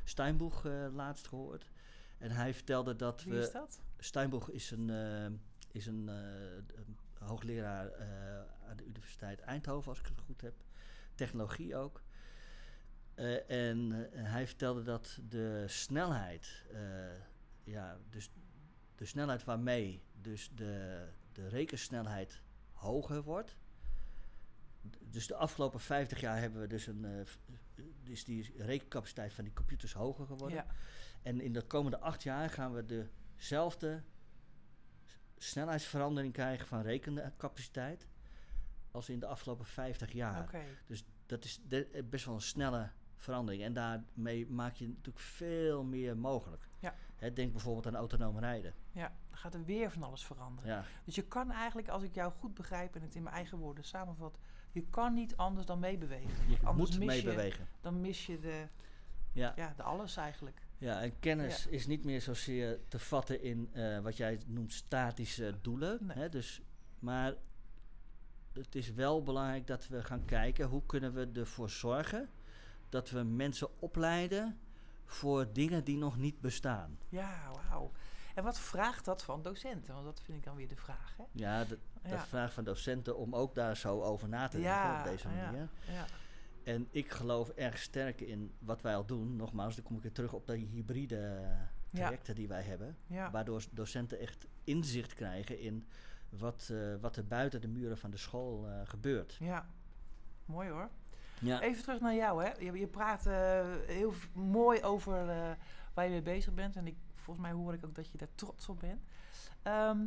Steinboeg 0.04 0.64
laatst 0.94 1.28
gehoord. 1.28 1.72
En 2.18 2.32
hij 2.32 2.54
vertelde 2.54 2.96
dat 2.96 3.24
Wie 3.24 3.34
we. 3.34 3.40
is 3.40 3.52
dat? 3.52 3.82
Steinboeg 3.98 4.50
is 4.50 4.72
een, 4.72 4.90
eh, 4.90 5.26
is 5.72 5.86
een, 5.86 6.10
eh, 6.10 6.76
een 6.76 6.98
hoogleraar 7.20 7.88
eh, 7.88 8.70
aan 8.70 8.78
de 8.78 8.86
Universiteit 8.86 9.40
Eindhoven, 9.40 9.90
als 9.90 10.00
ik 10.00 10.06
het 10.06 10.22
goed 10.22 10.42
heb. 10.42 10.54
Technologie 11.16 11.76
ook. 11.76 12.02
Eh, 13.14 13.50
en 13.50 13.92
hij 14.14 14.48
vertelde 14.48 14.84
dat 14.84 15.20
de 15.30 15.64
snelheid, 15.68 16.66
ja, 17.64 17.98
dus 18.10 18.30
de 18.96 19.06
snelheid 19.06 19.44
waarmee 19.44 20.04
dus 20.22 20.52
de, 20.56 21.06
de 21.32 21.48
rekensnelheid 21.48 22.42
hoger 22.74 23.24
wordt. 23.24 23.58
Dus 25.00 25.28
de 25.28 25.36
afgelopen 25.36 25.80
50 25.80 26.20
jaar 26.20 26.40
hebben 26.40 26.62
we 26.62 26.68
dus 26.68 26.88
een, 26.88 27.26
dus 28.04 28.24
die 28.24 28.54
rekencapaciteit 28.58 29.34
van 29.34 29.44
die 29.44 29.54
computers 29.54 29.94
hoger 29.94 30.26
geworden. 30.26 30.58
Ja. 30.58 30.66
En 31.22 31.42
in 31.42 31.54
de 31.54 31.62
komende 31.62 32.00
acht 32.00 32.24
jaar 32.24 32.50
gaan 32.50 32.74
we 32.74 33.10
dezelfde 33.36 34.04
snelheidsverandering 35.44 36.34
krijgen 36.34 36.68
van 36.68 36.82
rekencapaciteit 36.82 38.08
als 38.92 39.10
in 39.10 39.20
de 39.20 39.26
afgelopen 39.26 39.66
50 39.66 40.12
jaar. 40.12 40.50
Dus 40.86 41.06
dat 41.26 41.44
is 41.46 41.62
best 42.06 42.26
wel 42.26 42.36
een 42.36 42.42
snelle 42.42 42.90
verandering. 43.18 43.64
En 43.64 43.74
daarmee 43.74 44.48
maak 44.48 44.76
je 44.76 44.88
natuurlijk 44.88 45.20
veel 45.20 45.84
meer 45.84 46.18
mogelijk. 46.18 46.68
Ja. 46.80 46.96
Hè, 47.16 47.34
denk 47.34 47.52
bijvoorbeeld 47.52 47.88
aan 47.88 47.96
autonoom 47.96 48.40
rijden. 48.40 48.74
Ja, 48.92 49.14
dan 49.30 49.38
gaat 49.38 49.54
er 49.54 49.66
weer 49.66 49.92
van 49.92 50.04
alles 50.04 50.26
veranderen. 50.26 50.70
Ja, 50.70 50.84
Dus 51.04 51.16
je 51.16 51.28
kan 51.28 51.52
eigenlijk, 51.52 51.88
als 51.88 52.04
ik 52.04 52.16
jou 52.16 52.32
goed 52.32 52.54
begrijp 52.54 52.96
en 52.96 53.02
het 53.02 53.16
in 53.16 53.24
mijn 53.24 53.36
eigen 53.36 53.58
woorden 53.58 53.84
samenvat, 53.84 54.38
je 54.72 54.82
kan 54.90 55.14
niet 55.14 55.38
anders 55.38 55.66
dan 55.66 55.80
meebewegen. 55.80 56.50
je 56.50 56.58
Anders 56.64 56.98
moet 56.98 57.06
meebewegen. 57.06 57.68
Dan 57.82 58.02
mis 58.02 58.26
je 58.26 58.40
de, 58.40 58.68
Ja. 59.32 59.54
ja, 59.56 59.74
de 59.76 59.84
alles 59.84 60.18
eigenlijk. 60.18 60.62
Ja, 60.80 61.02
en 61.02 61.20
kennis 61.20 61.68
is 61.68 61.88
niet 61.88 62.04
meer 62.04 62.22
zozeer 62.22 62.80
te 62.88 63.00
vatten 63.00 63.42
in 63.42 63.70
eh, 63.74 64.00
wat 64.00 64.18
jij 64.18 64.40
noemt 64.46 64.74
statische 64.74 65.56
doelen. 65.62 65.98
Nee. 66.02 66.18
Hè, 66.18 66.30
dus, 66.30 66.62
maar 67.00 67.34
het 68.54 68.76
is 68.76 68.94
wel 68.94 69.24
belangrijk 69.24 69.68
dat 69.68 69.88
we 69.88 70.04
gaan 70.04 70.26
kijken 70.26 70.68
hoe 70.68 70.86
kunnen 70.86 71.14
we 71.14 71.30
ervoor 71.34 71.70
zorgen 71.70 72.30
dat 72.90 73.10
we 73.10 73.24
mensen 73.24 73.82
opleiden 73.82 74.60
voor 75.06 75.54
dingen 75.54 75.84
die 75.84 75.98
nog 75.98 76.18
niet 76.18 76.42
bestaan. 76.42 76.98
Ja, 77.10 77.52
wauw. 77.70 77.92
En 78.36 78.44
wat 78.44 78.60
vraagt 78.60 79.06
dat 79.06 79.24
van 79.24 79.42
docenten? 79.42 79.94
Want 79.94 80.06
dat 80.06 80.22
vind 80.24 80.38
ik 80.38 80.44
dan 80.44 80.56
weer 80.56 80.68
de 80.68 80.76
vraag. 80.76 81.14
Hè? 81.18 81.24
Ja, 81.32 81.64
dat, 81.64 81.78
dat 82.02 82.28
vraagt 82.28 82.54
van 82.54 82.64
docenten 82.64 83.18
om 83.18 83.36
ook 83.36 83.56
daar 83.56 83.78
zo 83.78 84.02
over 84.02 84.30
na 84.30 84.48
te 84.48 84.58
denken 84.58 84.72
Ja, 84.72 85.00
op 85.00 85.06
deze 85.06 85.30
ja. 85.30 85.46
manier. 85.46 85.70
Ja. 85.88 86.06
En 86.70 86.88
ik 86.92 87.12
geloof 87.12 87.50
erg 87.50 87.78
sterk 87.78 88.22
in 88.22 88.54
wat 88.60 88.82
wij 88.82 88.96
al 88.96 89.06
doen. 89.06 89.36
Nogmaals, 89.36 89.76
dan 89.76 89.84
kom 89.84 89.96
ik 89.96 90.02
weer 90.02 90.12
terug 90.12 90.34
op 90.34 90.48
de 90.48 90.56
hybride 90.56 91.18
eh, 91.18 91.58
trajecten 91.94 92.36
die 92.36 92.48
wij 92.48 92.62
hebben. 92.62 92.98
Ja. 93.08 93.32
Waardoor 93.32 93.64
docenten 93.72 94.20
echt 94.20 94.48
inzicht 94.64 95.14
krijgen 95.14 95.60
in 95.60 95.88
wat, 96.30 96.70
eh, 96.72 96.96
wat 97.02 97.16
er 97.16 97.28
buiten 97.28 97.62
de 97.62 97.68
muren 97.68 97.98
van 97.98 98.12
de 98.12 98.18
school 98.18 98.68
eh, 98.68 98.82
gebeurt. 98.84 99.38
ja, 99.40 99.70
mooi 100.46 100.70
hoor. 100.70 100.90
Ja. 101.40 101.62
Even 101.62 101.84
terug 101.84 102.00
naar 102.00 102.16
jou. 102.16 102.44
Hè? 102.44 102.52
Je, 102.52 102.72
je 102.72 102.88
praat 102.88 103.24
heel 103.86 104.14
mooi 104.34 104.84
over 104.84 105.26
waar 105.94 106.06
je 106.06 106.12
mee 106.12 106.22
bezig 106.22 106.54
bent. 106.54 106.76
En 106.76 106.88
ik, 106.88 106.98
volgens 107.14 107.46
mij 107.46 107.56
hoor 107.56 107.74
ik 107.74 107.86
ook 107.86 107.96
dat 107.96 108.12
je 108.12 108.18
daar 108.18 108.36
trots 108.36 108.70
op 108.70 108.80
bent. 108.80 109.04
Ehm, 109.62 110.06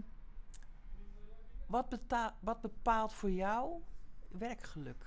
wat, 1.66 1.99
wat 2.40 2.61
bepaalt 2.61 3.12
voor 3.12 3.31
jou 3.31 3.83
werkgeluk? 4.28 5.07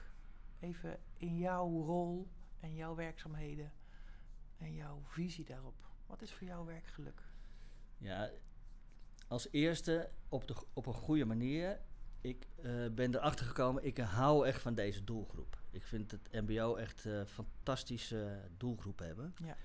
Even 0.60 1.00
in 1.18 1.38
jouw 1.38 1.84
rol 1.86 2.28
en 2.60 2.76
jouw 2.76 2.96
werkzaamheden 2.96 3.72
en 4.58 4.74
jouw 4.74 5.02
visie 5.04 5.46
daarop. 5.46 5.76
Wat 6.06 6.22
is 6.22 6.34
voor 6.34 6.48
jou 6.48 6.66
werkgeluk? 6.66 7.22
Ja, 7.98 8.32
als 9.28 9.48
eerste 9.52 10.10
op, 10.30 10.48
de, 10.48 10.56
op 10.74 10.86
een 10.86 10.94
goede 10.94 11.26
manier. 11.26 11.80
Ik 12.22 12.48
eh, 12.56 12.72
ben 12.92 13.16
erachter 13.16 13.46
gekomen, 13.46 13.86
ik 13.86 13.98
hou 13.98 14.48
echt 14.48 14.62
van 14.62 14.76
deze 14.76 15.04
doelgroep. 15.04 15.58
Ik 15.72 15.84
vind 15.84 16.12
het 16.12 16.32
MBO 16.32 16.76
echt 16.76 17.06
een 17.06 17.28
fantastische 17.28 18.42
doelgroep 18.58 19.00
hebben. 19.00 19.34
Ja. 19.44 19.58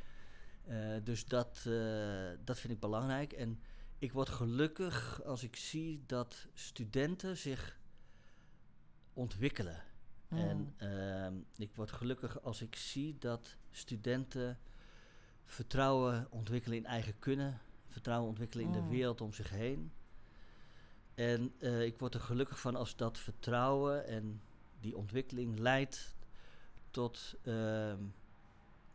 Eh, 0.64 1.04
dus 1.04 1.25
dat, 1.25 1.64
eh, 1.66 2.30
dat 2.45 2.59
vind 2.59 2.73
ik 2.73 2.80
belangrijk. 2.80 3.33
En 3.33 3.61
ik 3.99 4.12
word 4.12 4.28
gelukkig 4.28 5.23
als 5.25 5.42
ik 5.42 5.57
zie 5.57 6.02
dat 6.07 6.47
studenten 6.54 7.37
zich 7.37 7.78
ontwikkelen. 9.12 9.83
En 10.30 10.56
Mm. 10.58 10.75
ehm, 10.76 11.34
ik 11.56 11.70
word 11.75 11.92
gelukkig 11.92 12.42
als 12.42 12.62
ik 12.62 12.76
zie 12.76 13.16
dat 13.18 13.56
studenten 13.70 14.58
vertrouwen 15.44 16.26
ontwikkelen 16.30 16.76
in 16.78 16.87
eigen 16.87 17.18
kunnen, 17.18 17.60
vertrouwen 17.88 18.28
ontwikkelen 18.28 18.64
in 18.64 18.70
Mm. 18.70 18.76
de 18.82 18.88
wereld 18.88 19.20
om 19.20 19.32
zich 19.32 19.50
heen. 19.50 19.92
En 21.14 21.54
eh, 21.58 21.84
ik 21.84 21.99
word 21.99 22.14
er 22.14 22.20
gelukkig 22.20 22.60
van 22.60 22.76
als 22.76 22.96
dat 22.96 23.18
vertrouwen 23.18 24.06
en 24.06 24.40
die 24.80 24.96
ontwikkeling 24.96 25.58
leidt 25.58 26.14
tot 26.90 27.34
ehm, 27.42 28.02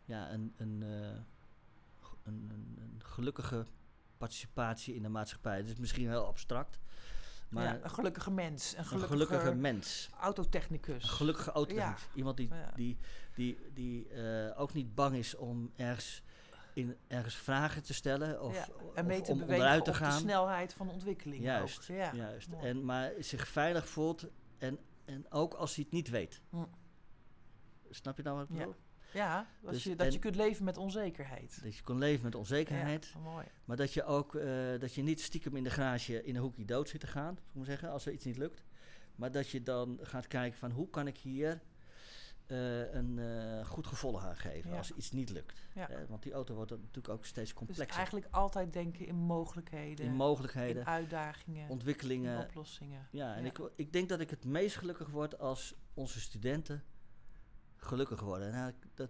ja, 0.05 0.31
een, 0.31 0.53
een, 0.57 0.83
eh, 0.83 1.07
een, 2.23 2.49
een, 2.51 2.77
een 2.79 3.01
gelukkige 3.03 3.65
participatie 4.17 4.95
in 4.95 5.01
de 5.01 5.09
maatschappij. 5.09 5.57
Het 5.57 5.69
is 5.69 5.75
misschien 5.75 6.09
heel 6.09 6.25
abstract, 6.25 6.79
maar 7.55 7.63
ja, 7.75 7.83
een 7.83 7.89
gelukkige 7.89 8.31
mens. 8.31 8.71
Een 8.73 8.79
een 8.79 8.85
gelukkige, 8.85 9.11
gelukkige 9.13 9.55
mens. 9.55 10.09
autotechnicus. 10.19 11.03
Een 11.03 11.09
gelukkige 11.09 11.51
auto. 11.51 11.75
Ja. 11.75 11.95
Iemand 12.13 12.37
die, 12.37 12.49
die, 12.75 12.97
die, 13.35 13.59
die 13.73 14.07
eh, 14.09 14.59
ook 14.61 14.73
niet 14.73 14.95
bang 14.95 15.15
is 15.15 15.35
om 15.35 15.71
ergens, 15.75 16.21
in, 16.73 16.97
ergens 17.07 17.35
vragen 17.35 17.83
te 17.83 17.93
stellen 17.93 18.41
of, 18.41 18.55
Ja, 18.55 18.67
en 18.93 19.05
mee 19.05 19.21
te 19.21 19.31
om 19.31 19.37
bewegen 19.37 19.55
onderuit 19.55 19.85
te 19.85 19.93
gaan. 19.93 20.11
de 20.11 20.17
snelheid 20.17 20.73
van 20.73 20.89
ontwikkeling. 20.89 21.43
Juist, 21.43 21.79
ook. 21.91 21.97
Ja, 21.97 22.11
Juist. 22.13 22.49
mooi. 22.49 22.65
En, 22.67 22.85
maar 22.85 23.11
zich 23.19 23.47
veilig 23.47 23.87
voelt 23.89 24.25
en, 24.57 24.77
en 25.05 25.25
ook 25.31 25.53
als 25.53 25.75
hij 25.75 25.83
het 25.83 25.93
niet 25.93 26.09
weet. 26.09 26.41
Hm. 26.49 26.57
Snap 27.89 28.17
je 28.17 28.23
nou 28.23 28.37
wat 28.37 28.45
ik 28.49 28.51
Ja. 28.51 28.57
bedoel? 28.59 28.75
Ja, 29.13 29.47
dat, 29.61 29.71
Dus 29.73 29.83
je, 29.83 29.95
dat 29.95 30.13
je 30.13 30.19
kunt 30.19 30.35
leven 30.35 30.65
met 30.65 30.77
onzekerheid. 30.77 31.63
Dat 31.63 31.75
je 31.75 31.83
kon 31.83 31.97
leven 31.97 32.23
met 32.23 32.35
onzekerheid. 32.35 33.11
Ja, 33.13 33.19
mooi. 33.19 33.45
Maar 33.65 33.77
dat 33.77 33.93
je 33.93 34.03
ook 34.03 34.35
eh, 34.35 34.79
dat 34.79 34.93
je 34.93 35.01
niet 35.03 35.21
stiekem 35.21 35.55
in 35.55 35.63
de 35.63 35.69
garage 35.69 36.23
in 36.23 36.35
een 36.35 36.41
hoekje 36.41 36.65
dood 36.65 36.89
zit 36.89 36.99
te 36.99 37.07
gaan, 37.07 37.33
zal 37.35 37.43
ik 37.49 37.55
maar 37.55 37.65
zeggen, 37.65 37.89
als 37.91 38.05
er 38.05 38.11
iets 38.13 38.25
niet 38.25 38.37
lukt. 38.37 38.63
Maar 39.15 39.31
dat 39.31 39.49
je 39.49 39.63
dan 39.63 39.99
gaat 40.01 40.27
kijken 40.27 40.59
van 40.59 40.71
hoe 40.71 40.89
kan 40.89 41.07
ik 41.07 41.17
hier 41.17 41.61
eh, 42.45 42.93
een 42.93 43.19
eh, 43.19 43.65
goed 43.65 43.87
gevolg 43.87 44.23
aan 44.25 44.35
geven 44.35 44.69
Ja. 44.71 44.77
als 44.77 44.91
iets 44.91 45.11
niet 45.11 45.29
lukt. 45.29 45.61
Ja. 45.75 45.89
Eh, 45.89 45.97
want 46.07 46.23
die 46.23 46.33
auto 46.33 46.53
wordt 46.55 46.71
natuurlijk 46.71 47.09
ook 47.09 47.25
steeds 47.25 47.49
Dus 47.49 47.57
complexer. 47.57 47.97
eigenlijk 47.97 48.27
altijd 48.31 48.73
denken 48.73 49.05
in 49.07 49.15
mogelijkheden, 49.15 50.05
in 50.05 50.13
mogelijkheden, 50.13 50.81
in 50.81 50.87
uitdagingen, 50.87 51.63
in 51.63 51.69
ontwikkelingen. 51.69 52.39
oplossingen. 52.43 53.07
Ja, 53.11 53.35
en 53.35 53.43
Ja. 53.43 53.49
Ik, 53.49 53.59
ik 53.75 53.93
denk 53.93 54.09
dat 54.09 54.19
ik 54.19 54.29
het 54.29 54.45
meest 54.45 54.75
gelukkig 54.75 55.09
word 55.09 55.39
als 55.39 55.75
onze 55.93 56.19
studenten 56.19 56.83
gelukkig 57.85 58.19
worden. 58.19 58.51
Nou, 58.51 58.71
dat 58.93 59.09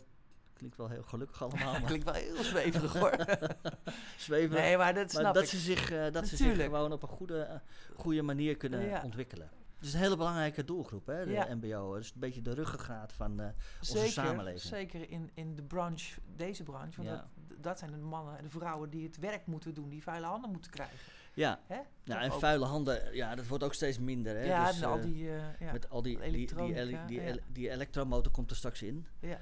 klinkt 0.54 0.78
wel 0.78 0.90
heel 0.90 1.04
gelukkig 1.04 1.42
allemaal, 1.44 1.72
maar 1.80 1.82
Klinkt 1.82 2.06
wel 2.06 2.14
heel 2.14 2.44
zweverig 2.44 2.94
hoor. 2.94 3.16
nee, 4.50 4.78
maar 4.78 4.94
dat 4.94 5.14
maar 5.14 5.22
snap 5.22 5.34
dat, 5.34 5.44
ik. 5.44 5.50
ze 5.50 5.58
zich, 5.58 5.92
eh, 5.92 6.12
dat 6.12 6.28
ze 6.28 6.36
zich 6.36 6.56
gewoon 6.62 6.92
op 6.92 7.02
een 7.04 7.10
goede, 7.10 7.42
eh, 7.42 7.56
goede 7.96 8.22
manier 8.22 8.58
kunnen 8.58 8.86
Ja. 8.88 9.02
ontwikkelen. 9.04 9.50
Het 9.78 9.88
is 9.88 9.94
een 9.94 10.00
hele 10.00 10.18
belangrijke 10.18 10.64
doelgroep, 10.64 11.06
hè, 11.08 11.26
de 11.26 11.32
Ja. 11.32 11.56
MBO. 11.56 11.94
Het 11.94 12.04
is 12.04 12.12
een 12.14 12.20
beetje 12.20 12.42
de 12.42 12.54
ruggengraat 12.54 13.14
van 13.14 13.40
eh, 13.40 13.48
onze 13.80 13.92
zeker, 13.92 14.12
samenleving. 14.12 14.62
Zeker 14.62 15.10
in, 15.10 15.32
in 15.34 15.56
de 15.56 15.64
branche, 15.64 16.22
deze 16.36 16.64
branche. 16.64 16.96
Want 17.04 17.10
Ja. 17.10 17.28
dat, 17.48 17.64
dat 17.64 17.80
zijn 17.80 17.92
de 17.92 17.98
mannen 17.98 18.38
en 18.38 18.44
de 18.44 18.50
vrouwen 18.50 18.90
die 18.90 19.06
het 19.06 19.18
werk 19.18 19.46
moeten 19.46 19.74
doen, 19.74 19.90
die 19.90 20.04
vuile 20.04 20.26
handen 20.26 20.52
moeten 20.52 20.72
krijgen. 20.72 20.98
Ja, 21.36 21.60
Hè? 21.68 21.80
nou, 22.04 22.22
en 22.22 22.32
ook. 22.32 22.40
vuile 22.40 22.66
handen, 22.66 23.16
ja, 23.16 23.36
dat 23.36 23.48
wordt 23.48 23.64
ook 23.64 23.74
steeds 23.74 24.00
minder. 24.00 24.36
Hè? 24.36 24.44
Ja, 24.44 24.68
Dus, 24.68 24.82
en 24.82 24.88
al 24.88 24.98
eh, 24.98 25.04
die... 25.04 25.30
eh, 25.30 25.60
ja. 25.60 25.72
Met 25.72 25.90
al 25.90 26.02
die, 26.02 26.20
die, 26.20 26.32
die, 26.56 26.76
ele- 26.76 27.06
die, 27.08 27.22
ja. 27.22 27.28
ele- 27.28 27.42
die 27.52 27.70
elektromotor 27.70 28.32
komt 28.32 28.50
er 28.50 28.56
straks 28.56 28.82
in. 28.82 29.08
ja, 29.20 29.40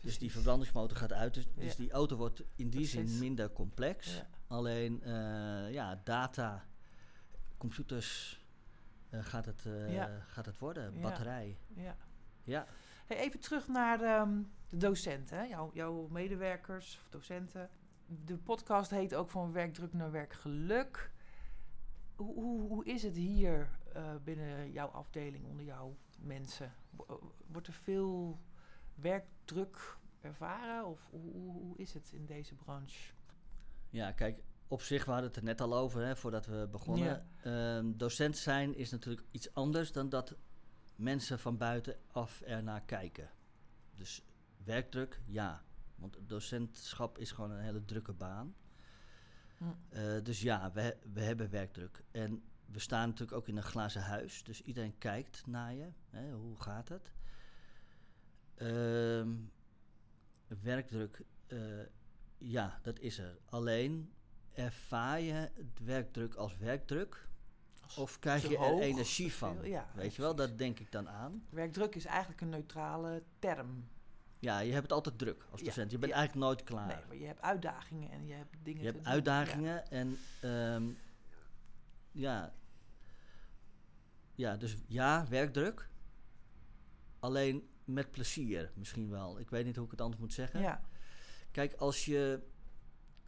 Dus 0.00 0.18
die 0.18 0.32
verbrandingsmotor 0.32 0.96
gaat 0.96 1.12
uit. 1.12 1.34
Dus, 1.34 1.46
dus 1.54 1.76
die 1.76 1.90
auto 1.92 2.16
wordt 2.16 2.40
in 2.56 2.70
die 2.70 2.80
Precies. 2.80 3.10
zin 3.10 3.18
minder 3.18 3.52
complex. 3.52 4.22
Alleen 4.46 5.02
eh, 5.02 5.72
ja, 5.72 6.00
data, 6.04 6.64
computers 7.58 8.40
gaat, 9.10 9.44
het, 9.46 9.66
gaat 10.26 10.46
het 10.46 10.58
worden. 10.58 11.00
Batterij. 11.00 11.56
Ja. 11.74 11.96
Ja. 12.44 12.66
Hey, 13.06 13.16
even 13.18 13.40
terug 13.40 13.68
naar 13.68 14.00
ehm, 14.02 14.42
de 14.68 14.76
docenten, 14.76 15.36
hè? 15.38 15.44
Jouw, 15.44 15.70
jouw 15.74 16.08
medewerkers 16.10 16.98
of 17.02 17.08
docenten. 17.10 17.68
De 18.06 18.36
podcast 18.36 18.90
heet 18.90 19.14
ook 19.14 19.30
van 19.30 19.52
werkdruk 19.52 19.92
naar 19.92 20.10
werkgeluk. 20.10 21.10
Hoe, 22.16 22.34
hoe, 22.34 22.68
hoe 22.68 22.84
is 22.84 23.02
het 23.02 23.16
hier 23.16 23.78
eh, 23.92 24.14
binnen 24.24 24.72
jouw 24.72 24.88
afdeling, 24.88 25.44
onder 25.44 25.64
jouw 25.64 25.96
mensen? 26.20 26.72
Wo- 26.90 27.32
Wordt 27.46 27.66
er 27.66 27.72
veel 27.72 28.38
werkdruk 28.94 29.96
ervaren 30.20 30.86
of 30.86 31.08
hoe, 31.10 31.32
hoe, 31.32 31.76
is 31.78 31.94
het 31.94 32.10
in 32.12 32.26
deze 32.26 32.54
branche? 32.54 33.12
ja, 33.90 34.12
kijk, 34.12 34.42
op 34.68 34.82
zich, 34.82 35.04
we 35.04 35.10
hadden 35.10 35.28
het 35.28 35.38
er 35.38 35.44
net 35.44 35.60
al 35.60 35.76
over, 35.76 36.06
hè, 36.06 36.16
voordat 36.16 36.46
we 36.46 36.68
begonnen. 36.70 37.28
Ehm, 37.42 37.92
docent 37.96 38.36
zijn 38.36 38.74
is 38.74 38.90
natuurlijk 38.90 39.26
iets 39.30 39.54
anders 39.54 39.92
dan 39.92 40.08
dat 40.08 40.36
mensen 40.96 41.38
van 41.38 41.56
buitenaf 41.56 42.40
ernaar 42.40 42.82
kijken. 42.82 43.30
Dus 43.94 44.22
werkdruk, 44.64 45.20
ja. 45.26 45.62
Want 45.94 46.18
docentschap 46.20 47.18
is 47.18 47.30
gewoon 47.32 47.50
een 47.50 47.60
hele 47.62 47.84
drukke 47.84 48.12
baan. 48.12 48.54
Eh, 49.88 50.02
dus 50.22 50.40
ja, 50.40 50.72
we, 50.72 50.96
we 51.12 51.20
hebben 51.20 51.50
werkdruk. 51.50 52.04
En 52.10 52.42
we 52.66 52.78
staan 52.78 53.08
natuurlijk 53.08 53.38
ook 53.38 53.48
in 53.48 53.56
een 53.56 53.62
glazen 53.62 54.02
huis. 54.02 54.42
Dus 54.42 54.62
iedereen 54.62 54.98
kijkt 54.98 55.46
naar 55.46 55.74
je. 55.74 55.88
Hè, 56.10 56.32
hoe 56.32 56.60
gaat 56.60 56.88
het? 56.88 57.12
Ehm, 58.54 59.34
werkdruk, 60.62 61.22
eh, 61.46 61.58
ja, 62.38 62.78
dat 62.82 62.98
is 62.98 63.18
er. 63.18 63.38
Alleen 63.44 64.12
ervaar 64.52 65.20
je 65.20 65.32
het 65.32 65.78
werkdruk 65.84 66.34
als 66.34 66.56
werkdruk? 66.56 67.28
Als 67.82 67.96
Of 67.96 68.18
krijg 68.18 68.42
je 68.42 68.56
er 68.56 68.64
hoog, 68.64 68.80
energie 68.80 69.32
van? 69.32 69.58
ja, 69.62 69.90
Weet 69.94 70.14
je 70.14 70.22
wel, 70.22 70.34
dat 70.34 70.58
denk 70.58 70.78
ik 70.78 70.92
dan 70.92 71.08
aan. 71.08 71.46
Werkdruk 71.50 71.94
is 71.94 72.04
eigenlijk 72.04 72.40
een 72.40 72.48
neutrale 72.48 73.22
term. 73.38 73.88
Ja, 74.46 74.58
je 74.58 74.72
hebt 74.72 74.82
het 74.82 74.92
altijd 74.92 75.18
druk 75.18 75.46
als 75.50 75.62
docent. 75.62 75.90
Je 75.90 75.98
bent 75.98 76.12
ja. 76.12 76.18
eigenlijk 76.18 76.46
nooit 76.46 76.64
klaar. 76.64 76.86
Nee, 76.86 77.04
maar 77.06 77.16
je 77.16 77.26
hebt 77.26 77.40
uitdagingen 77.40 78.10
en 78.10 78.26
je 78.26 78.34
hebt 78.34 78.56
dingen 78.62 78.80
Je 78.80 78.86
hebt 78.86 79.04
doen. 79.04 79.12
uitdagingen 79.12 79.90
en 79.90 80.18
ehm, 80.40 80.84
ja. 82.12 82.54
Ja, 84.34 84.56
dus 84.56 84.76
ja, 84.86 85.26
werkdruk. 85.28 85.88
Alleen 87.18 87.68
met 87.84 88.10
plezier 88.10 88.72
misschien 88.74 89.10
wel. 89.10 89.38
Ik 89.38 89.50
weet 89.50 89.64
niet 89.64 89.76
hoe 89.76 89.84
ik 89.84 89.90
het 89.90 90.00
anders 90.00 90.20
moet 90.20 90.32
zeggen. 90.32 90.60
ja. 90.60 90.80
Kijk, 91.50 91.74
als 91.74 92.04
je 92.04 92.42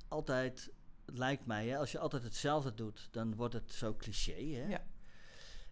altijd, 0.08 0.70
het 1.06 1.18
lijkt 1.18 1.46
mij, 1.46 1.68
hè, 1.68 1.78
als 1.78 1.92
je 1.92 1.98
altijd 1.98 2.22
hetzelfde 2.22 2.75
doet, 2.75 3.08
dan 3.10 3.34
wordt 3.34 3.54
het 3.54 3.72
zo 3.72 3.94
cliché. 3.96 4.42
Hè? 4.42 4.66
Ja. 4.68 4.87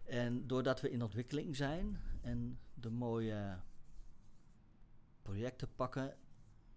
En 0.03 0.47
doordat 0.47 0.81
we 0.81 0.89
in 0.89 1.01
ontwikkeling 1.01 1.55
zijn 1.55 2.01
en 2.21 2.59
de 2.73 2.89
mooie 2.89 3.57
projecten 5.27 5.69
pakken, 5.75 6.15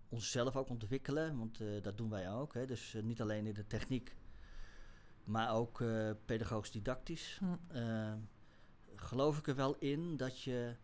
onszelf 0.09 0.57
ook 0.57 0.69
ontwikkelen, 0.69 1.39
want 1.39 1.61
eh, 1.61 1.83
dat 1.83 1.99
doen 1.99 2.11
wij 2.11 2.33
ook. 2.33 2.55
Hè? 2.55 2.67
Dus 2.67 2.95
eh, 2.95 3.03
niet 3.03 3.21
alleen 3.21 3.47
in 3.47 3.55
de 3.55 3.67
techniek, 3.67 4.17
maar 5.25 5.55
ook 5.55 5.81
eh 5.81 6.11
pedagogisch 6.25 6.71
didactisch. 6.71 7.39
Hm. 7.41 8.17
Geloof 8.95 9.39
ik 9.39 9.47
er 9.47 9.55
wel 9.55 9.77
in 9.79 10.17
dat 10.17 10.43
je 10.43 10.77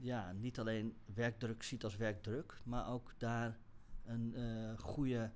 ja, 0.00 0.32
niet 0.32 0.58
alleen 0.58 0.96
werkdruk 1.14 1.62
ziet 1.62 1.84
als 1.84 1.96
werkdruk, 1.96 2.60
maar 2.64 2.88
ook 2.88 3.12
daar 3.18 3.58
een 4.04 4.34
goede, 4.78 5.30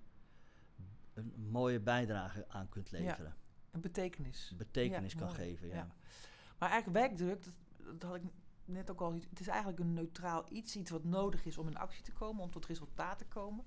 een 1.14 1.32
mooie 1.50 1.80
bijdrage 1.80 2.48
aan 2.48 2.68
kunt 2.68 2.90
Ja. 2.90 2.98
leveren. 2.98 3.34
Een 3.70 3.80
betekenis. 3.80 4.54
Betekenis 4.56 5.12
Ja, 5.12 5.18
kan 5.18 5.28
mooi. 5.28 5.38
geven. 5.40 5.68
Ja. 5.68 5.74
Ja. 5.74 5.94
Maar 6.58 6.70
eigenlijk 6.70 7.00
werkdruk, 7.00 7.44
dat, 7.44 7.54
dat 8.00 8.02
had 8.10 8.14
ik 8.16 8.22
net 8.68 8.90
ook 8.90 9.00
al. 9.00 9.12
Het 9.30 9.40
is 9.40 9.46
eigenlijk 9.46 9.78
een 9.78 9.92
neutraal 9.94 10.44
iets, 10.50 10.76
iets 10.76 10.90
wat 10.90 11.04
nodig 11.04 11.44
is 11.44 11.58
om 11.58 11.66
in 11.66 11.76
actie 11.76 12.02
te 12.02 12.12
komen, 12.12 12.42
om 12.42 12.50
tot 12.50 12.66
resultaat 12.66 13.18
te 13.18 13.26
komen. 13.26 13.64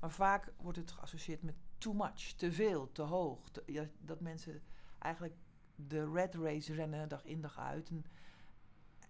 Maar 0.00 0.10
vaak 0.10 0.52
wordt 0.56 0.78
het 0.78 0.90
geassocieerd 0.92 1.42
met 1.42 1.54
too 1.78 1.92
much, 1.92 2.32
te 2.36 2.52
veel, 2.52 2.92
te 2.92 3.02
hoog. 3.02 3.50
te- 3.50 3.62
ja, 3.66 3.86
dat 4.00 4.20
mensen 4.20 4.62
eigenlijk 4.98 5.34
de 5.76 6.10
red 6.12 6.34
race 6.34 6.74
rennen 6.74 7.08
dag 7.08 7.24
in 7.24 7.40
dag 7.40 7.58
uit. 7.58 7.88
En, 7.90 8.04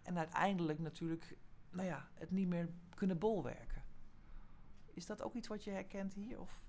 en 0.03 0.19
uiteindelijk 0.19 0.79
natuurlijk, 0.79 1.37
nou 1.71 1.87
ja, 1.87 2.09
het 2.15 2.31
niet 2.31 2.49
meer 2.49 2.69
kunnen 2.95 3.19
bolwerken. 3.19 3.83
Is 4.95 5.07
dat 5.07 5.23
ook 5.23 5.35
iets 5.35 5.49
wat 5.49 5.65
je 5.65 5.71
herkent 5.71 6.15
hier? 6.15 6.41
Of? 6.41 6.61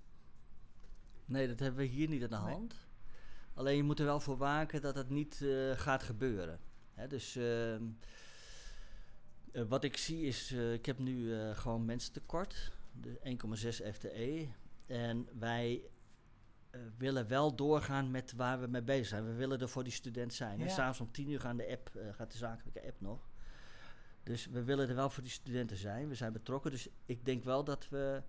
Nee, 1.24 1.48
dat 1.48 1.58
hebben 1.58 1.80
we 1.80 1.86
hier 1.86 2.08
niet 2.08 2.22
aan 2.22 2.28
de 2.30 2.46
Nee. 2.46 2.54
hand. 2.54 2.74
Alleen 3.54 3.76
je 3.76 3.82
moet 3.82 3.98
er 3.98 4.04
wel 4.04 4.20
voor 4.20 4.36
waken 4.36 4.80
dat 4.82 4.94
het 4.94 5.08
niet 5.10 5.40
eh, 5.42 5.70
gaat 5.70 6.02
gebeuren. 6.02 6.60
Dus 7.08 7.36
ehm, 7.36 7.84
eh, 9.54 9.62
wat 9.68 9.84
ik 9.84 9.96
zie 9.96 10.26
is, 10.26 10.52
eh, 10.52 10.72
ik 10.72 10.86
heb 10.86 10.98
nu 10.98 11.34
eh, 11.34 11.56
gewoon 11.56 11.84
mensentekort, 11.84 12.72
de 13.00 13.18
1,6 13.22 13.80
FTE. 13.92 14.48
En 14.86 15.28
wij 15.38 15.82
willen 16.96 17.28
wel 17.28 17.54
doorgaan 17.54 18.10
met 18.10 18.32
waar 18.32 18.60
we 18.60 18.66
mee 18.66 18.82
bezig 18.82 19.06
zijn. 19.06 19.24
We 19.26 19.32
willen 19.34 19.60
er 19.60 19.68
voor 19.68 19.84
die 19.84 19.92
student 19.92 20.34
zijn. 20.34 20.58
Ja. 20.58 20.64
En 20.64 20.70
s'avonds 20.70 21.00
om 21.00 21.10
10 21.12 21.28
uur 21.30 21.40
gaan 21.40 21.56
de 21.56 21.68
app, 21.70 21.90
gaat 22.12 22.32
de 22.32 22.38
zakelijke 22.38 22.86
app 22.86 23.00
nog. 23.00 23.28
Dus 24.22 24.46
we 24.46 24.62
willen 24.62 24.88
er 24.88 24.94
wel 24.94 25.10
voor 25.10 25.22
die 25.22 25.32
studenten 25.32 25.76
zijn. 25.76 26.08
We 26.08 26.14
zijn 26.14 26.32
betrokken. 26.32 26.70
Dus 26.70 26.88
ik 27.04 27.24
denk 27.24 27.44
wel 27.44 27.64
dat 27.64 27.88
we 27.88 28.22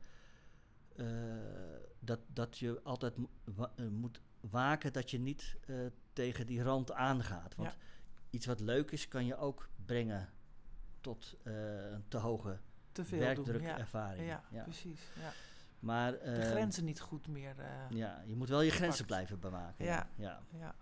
dat, 2.00 2.19
dat 2.28 2.58
je 2.58 2.80
altijd 2.84 3.13
wa- 3.43 3.71
moet 3.89 4.21
waken 4.39 4.93
dat 4.93 5.12
je 5.12 5.19
niet 5.19 5.56
tegen 6.13 6.45
die 6.45 6.62
rand 6.63 6.91
aangaat. 6.91 7.56
Want 7.56 7.69
Ja. 7.71 7.78
iets 8.30 8.45
wat 8.45 8.60
leuk 8.60 8.91
is, 8.91 9.08
kan 9.08 9.26
je 9.26 9.38
ook 9.38 9.69
brengen 9.86 10.30
tot 11.06 11.36
eh, 11.44 11.54
een 11.91 12.06
te 12.08 12.18
hoge 12.18 12.58
Te 12.91 13.06
veel. 13.06 13.18
Ja, 13.20 13.24
werkdrukervaring. 13.26 14.28
ja, 14.28 14.44
Ja. 14.50 14.63
precies. 14.63 15.02
Ja. 15.20 15.32
Maar 15.80 16.12
De 16.12 16.18
eh, 16.18 16.50
grenzen 16.50 16.86
niet 16.86 17.00
goed 17.00 17.28
meer. 17.28 17.60
eh, 17.60 17.89
ja, 17.89 18.24
je 18.26 18.36
moet 18.36 18.50
wel 18.50 18.62
je 18.62 18.70
grenzen 18.70 18.91
gepakt. 19.06 19.08
blijven 19.08 19.39
bewaken. 19.39 19.86
Ja. 19.86 20.08
Ja. 20.15 20.39
ja. 20.52 20.76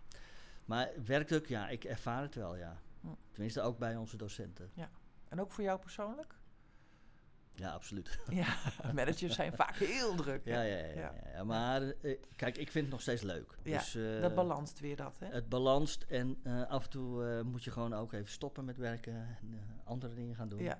Maar 0.66 0.90
werkdruk, 1.06 1.48
ja, 1.48 1.70
ik 1.70 1.84
ervaar 1.84 2.22
het 2.22 2.36
wel, 2.36 2.56
ja. 2.56 2.78
Hm. 3.02 3.08
Tenminste, 3.32 3.62
ook 3.62 3.78
bij 3.78 3.96
onze 3.96 4.18
docenten. 4.18 4.72
En 5.30 5.42
ook 5.42 5.52
voor 5.52 5.64
jou 5.64 5.80
persoonlijk? 5.80 6.36
Ja, 7.56 7.72
absoluut. 7.72 8.20
Ja, 8.30 8.56
managers 8.94 9.36
zijn 9.36 9.54
vaak 9.54 9.76
heel 9.76 10.16
druk. 10.16 10.46
Ja, 10.46 10.62
ja, 10.62 10.78
ja. 10.78 11.14
ja. 11.34 11.44
Maar 11.44 11.82
eh, 11.82 12.18
kijk, 12.36 12.58
ik 12.58 12.72
vind 12.72 12.84
het 12.84 12.94
nog 12.94 13.02
steeds 13.02 13.22
leuk. 13.22 13.58
Ja, 13.64 13.78
dus, 13.78 13.96
eh, 13.96 14.22
Dat 14.22 14.36
balanst 14.36 14.80
weer 14.80 14.96
dat, 14.96 15.16
hè? 15.20 15.28
Het 15.28 15.50
balanst 15.50 16.06
en 16.08 16.38
eh, 16.44 16.68
af 16.68 16.84
en 16.84 16.90
toe 16.90 17.44
moet 17.44 17.64
je 17.64 17.72
gewoon 17.72 17.94
ook 17.94 18.14
even 18.14 18.32
stoppen 18.32 18.66
met 18.66 18.78
werken 18.78 19.14
en 19.14 19.60
andere 19.84 20.14
dingen 20.14 20.36
gaan 20.36 20.50
doen. 20.50 20.64
Ja. 20.64 20.80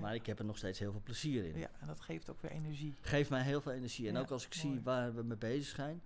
Maar 0.00 0.14
ik 0.14 0.26
heb 0.26 0.38
er 0.38 0.44
nog 0.44 0.56
steeds 0.56 0.78
heel 0.78 0.92
veel 0.92 1.02
plezier 1.04 1.44
in. 1.44 1.58
ja, 1.58 1.70
en 1.80 1.86
dat 1.86 2.00
geeft 2.00 2.30
ook 2.30 2.40
weer 2.40 2.50
energie. 2.50 2.94
Geeft 3.00 3.30
mij 3.30 3.42
heel 3.42 3.60
veel 3.60 3.72
energie. 3.72 4.08
En 4.08 4.14
Ja, 4.14 4.20
ook 4.20 4.30
als 4.30 4.46
ik 4.46 4.62
mooi. 4.62 4.74
zie 4.74 4.84
waar 4.84 5.14
we 5.14 5.22
mee 5.22 5.36
bezig 5.36 5.74
zijn. 5.74 6.02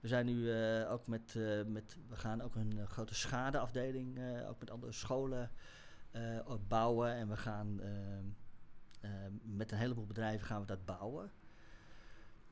We 0.00 0.08
zijn 0.08 0.26
nu 0.26 0.52
ook 0.86 1.06
met, 1.06 1.34
met, 1.66 1.96
we 2.08 2.16
gaan 2.16 2.40
ook 2.40 2.54
een 2.54 2.86
grote 2.86 3.14
schadeafdeling, 3.14 4.18
ook 4.48 4.58
met 4.58 4.70
andere 4.70 4.92
scholen 4.92 5.50
bouwen. 6.68 7.14
En 7.14 7.28
we 7.28 7.36
gaan 7.36 7.80
eh, 7.80 7.88
eh, 7.88 8.24
met 9.42 9.72
een 9.72 9.78
heleboel 9.78 10.06
bedrijven 10.06 10.46
gaan 10.46 10.60
we 10.60 10.66
dat 10.66 10.84
bouwen. 10.84 11.30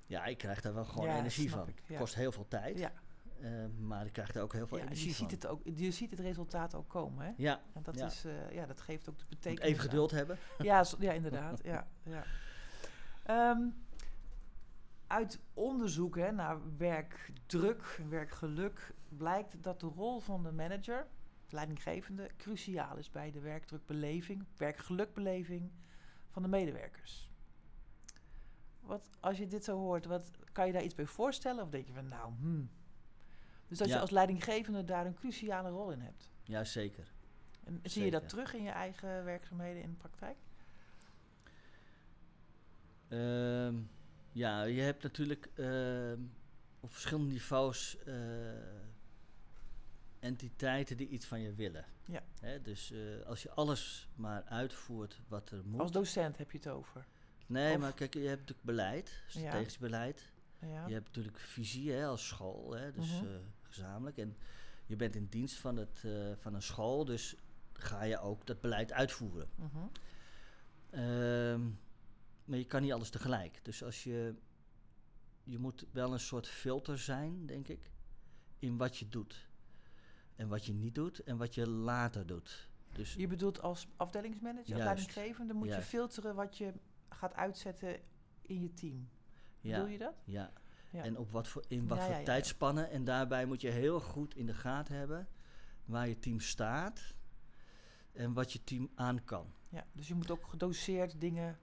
Ja, 0.07 0.25
ik 0.25 0.39
krijg 0.39 0.61
daar 0.61 0.75
wel 0.75 0.85
gewoon 0.85 1.09
Ja, 1.09 1.19
energie 1.19 1.51
van. 1.51 1.69
ja. 1.87 1.99
Kost 1.99 2.15
heel 2.15 2.33
veel 2.33 2.49
tijd, 2.49 2.79
Ja, 2.79 2.93
eh, 3.41 3.51
maar 3.79 4.07
ik 4.07 4.13
krijg 4.13 4.33
daar 4.33 4.43
ook 4.43 4.53
heel 4.53 4.67
veel 4.67 4.77
ja 4.77 4.83
je, 4.83 4.89
energie 4.89 5.13
ziet 5.13 5.19
van. 5.19 5.29
het 5.35 5.47
ook, 5.47 5.61
je 5.65 5.91
ziet 5.91 6.11
het 6.11 6.21
resultaat 6.21 6.75
ook 6.75 6.89
komen, 6.89 7.27
hè? 7.27 7.33
Ja, 7.37 7.61
En 7.75 7.83
dat, 7.83 7.99
Ja. 7.99 8.07
is, 8.07 8.25
eh, 8.25 8.51
ja, 8.51 8.67
dat 8.67 8.81
geeft 8.81 9.09
ook 9.09 9.19
de 9.19 9.25
betekenis 9.29 9.69
even 9.69 9.81
geduld 9.83 10.11
hebben. 10.11 10.39
Ja, 10.59 10.85
ja 10.99 11.13
inderdaad. 11.13 11.61
ja, 11.65 11.87
ja. 12.03 12.25
Ehm, 13.23 13.69
uit 15.07 15.41
onderzoek 15.55 16.17
hè, 16.17 16.33
naar 16.33 16.77
werkdruk, 16.77 18.01
werkgeluk, 18.09 18.95
blijkt 19.09 19.63
dat 19.63 19.81
de 19.81 19.87
rol 19.87 20.21
van 20.21 20.43
de 20.43 20.53
manager, 20.53 21.07
leidinggevende, 21.51 22.31
cruciaal 22.37 22.97
is 22.97 23.11
bij 23.11 23.31
de 23.31 23.41
werkdrukbeleving, 23.41 24.45
werkgelukbeleving 24.57 25.71
van 26.37 26.45
de 26.45 26.57
medewerkers. 26.57 27.31
Wat, 28.81 29.11
als 29.21 29.39
je 29.39 29.47
dit 29.47 29.65
zo 29.65 29.79
hoort, 29.79 30.05
wat, 30.07 30.31
kan 30.53 30.67
je 30.67 30.73
daar 30.73 30.83
iets 30.83 30.95
bij 30.95 31.07
voorstellen? 31.07 31.63
Of 31.63 31.71
denk 31.71 31.87
je 31.87 31.93
van, 31.93 32.09
nou, 32.09 32.33
hmm. 32.39 32.71
Dus 33.69 33.79
dat 33.79 33.89
je 33.89 33.99
als 33.99 34.11
leidinggevende 34.11 34.85
daar 34.85 35.07
een 35.07 35.15
cruciale 35.15 35.69
rol 35.69 35.91
in 35.91 36.01
hebt. 36.01 36.31
Ja, 36.45 36.65
zeker. 36.65 37.13
En 37.65 37.81
zie 37.83 38.05
je 38.05 38.11
dat 38.11 38.29
terug 38.29 38.55
in 38.55 38.63
je 38.63 38.71
eigen 38.71 39.25
werkzaamheden 39.25 39.83
in 39.83 39.91
de 39.91 39.97
praktijk? 39.97 40.37
Ehm, 43.09 43.75
ja, 44.33 44.63
je 44.63 44.81
hebt 44.81 45.03
natuurlijk 45.03 45.51
ehm, 45.55 46.21
op 46.81 46.93
verschillende 46.93 47.33
niveaus 47.33 47.99
eh, 48.05 48.15
entiteiten 50.27 50.97
die 50.97 51.09
iets 51.09 51.27
van 51.27 51.41
je 51.41 51.55
willen. 51.55 51.85
Ja. 52.05 52.23
Hè, 52.41 52.63
dus 52.63 52.91
eh, 52.93 53.27
als 53.27 53.43
je 53.43 53.51
alles 53.51 54.09
maar 54.15 54.43
uitvoert 54.45 55.21
wat 55.29 55.51
er 55.51 55.63
moet. 55.65 55.81
Als 55.81 55.91
docent 55.91 56.39
heb 56.39 56.51
je 56.51 56.59
het 56.59 56.69
over. 56.69 57.07
nee, 57.47 57.75
of- 57.75 57.81
maar 57.81 57.93
kijk, 57.95 58.15
je 58.15 58.21
hebt 58.21 58.41
natuurlijk 58.41 58.67
beleid, 58.67 59.23
strategisch 59.27 59.79
beleid. 59.79 60.33
Ja. 60.61 60.87
Je 60.87 60.93
hebt 60.95 61.07
natuurlijk 61.07 61.39
visie 61.39 61.93
hè, 61.93 62.07
als 62.07 62.27
school, 62.27 62.73
hè, 62.75 62.93
dus 62.93 63.11
Mhm. 63.13 63.25
eh, 63.27 63.31
gezamenlijk. 63.63 64.19
En 64.19 64.37
je 64.87 64.97
bent 64.97 65.15
in 65.17 65.27
dienst 65.27 65.57
van, 65.57 65.77
het, 65.77 66.03
eh, 66.05 66.13
van 66.37 66.55
een 66.55 66.63
school, 66.63 67.05
dus 67.05 67.35
ga 67.73 68.03
je 68.03 68.19
ook 68.21 68.47
dat 68.47 68.61
beleid 68.61 68.93
uitvoeren. 68.93 69.49
Mhm. 69.55 69.77
Ehm, 70.91 71.61
maar 72.45 72.59
je 72.59 72.65
kan 72.67 72.83
niet 72.83 72.93
alles 72.93 73.11
tegelijk. 73.11 73.61
Dus 73.63 73.83
als 73.85 74.05
je. 74.05 74.35
Je 75.45 75.59
moet 75.59 75.85
wel 75.91 76.13
een 76.13 76.21
soort 76.21 76.49
filter 76.49 76.99
zijn, 76.99 77.47
denk 77.47 77.69
ik. 77.69 77.91
In 78.59 78.77
wat 78.77 78.97
je 78.99 79.09
doet. 79.09 79.46
En 80.37 80.49
wat 80.49 80.65
je 80.67 80.73
niet 80.73 80.95
doet 80.95 81.19
en 81.23 81.37
wat 81.37 81.55
je 81.55 81.69
later 81.69 82.27
doet. 82.27 82.69
Dus 82.93 83.15
Je 83.15 83.27
bedoelt 83.27 83.61
als 83.61 83.89
afdelingsmanager, 83.97 84.77
leidinggevende, 84.77 85.55
moet 85.55 85.69
Juist. 85.69 85.83
je 85.91 85.97
filteren 85.97 86.35
wat 86.35 86.59
je 86.59 86.73
gaat 87.09 87.35
uitzetten 87.35 88.01
in 88.43 88.61
je 88.61 88.75
team. 88.75 89.09
Ja. 89.61 89.77
Bedoel 89.77 89.93
je 89.93 89.99
dat? 89.99 90.15
Ja. 90.25 90.53
Ja. 90.91 91.03
En 91.03 91.19
op 91.19 91.31
wat 91.31 91.49
voor, 91.49 91.65
in 91.69 91.89
wat 91.89 91.99
Ja, 91.99 92.05
voor 92.07 92.25
tijdspannen. 92.25 92.91
En 92.91 93.05
daarbij 93.05 93.47
moet 93.47 93.61
je 93.61 93.71
heel 93.71 94.01
goed 94.01 94.37
in 94.37 94.47
de 94.47 94.55
gaten 94.55 94.95
hebben 94.95 95.29
waar 95.85 96.09
je 96.09 96.19
team 96.19 96.41
staat 96.41 97.15
en 98.13 98.33
wat 98.33 98.53
je 98.53 98.65
team 98.65 98.91
aan 98.95 99.25
kan. 99.25 99.55
Ja, 99.69 99.87
dus 99.93 100.09
je 100.09 100.15
moet 100.15 100.31
ook 100.31 100.47
gedoseerd 100.47 101.21
dingen, 101.21 101.59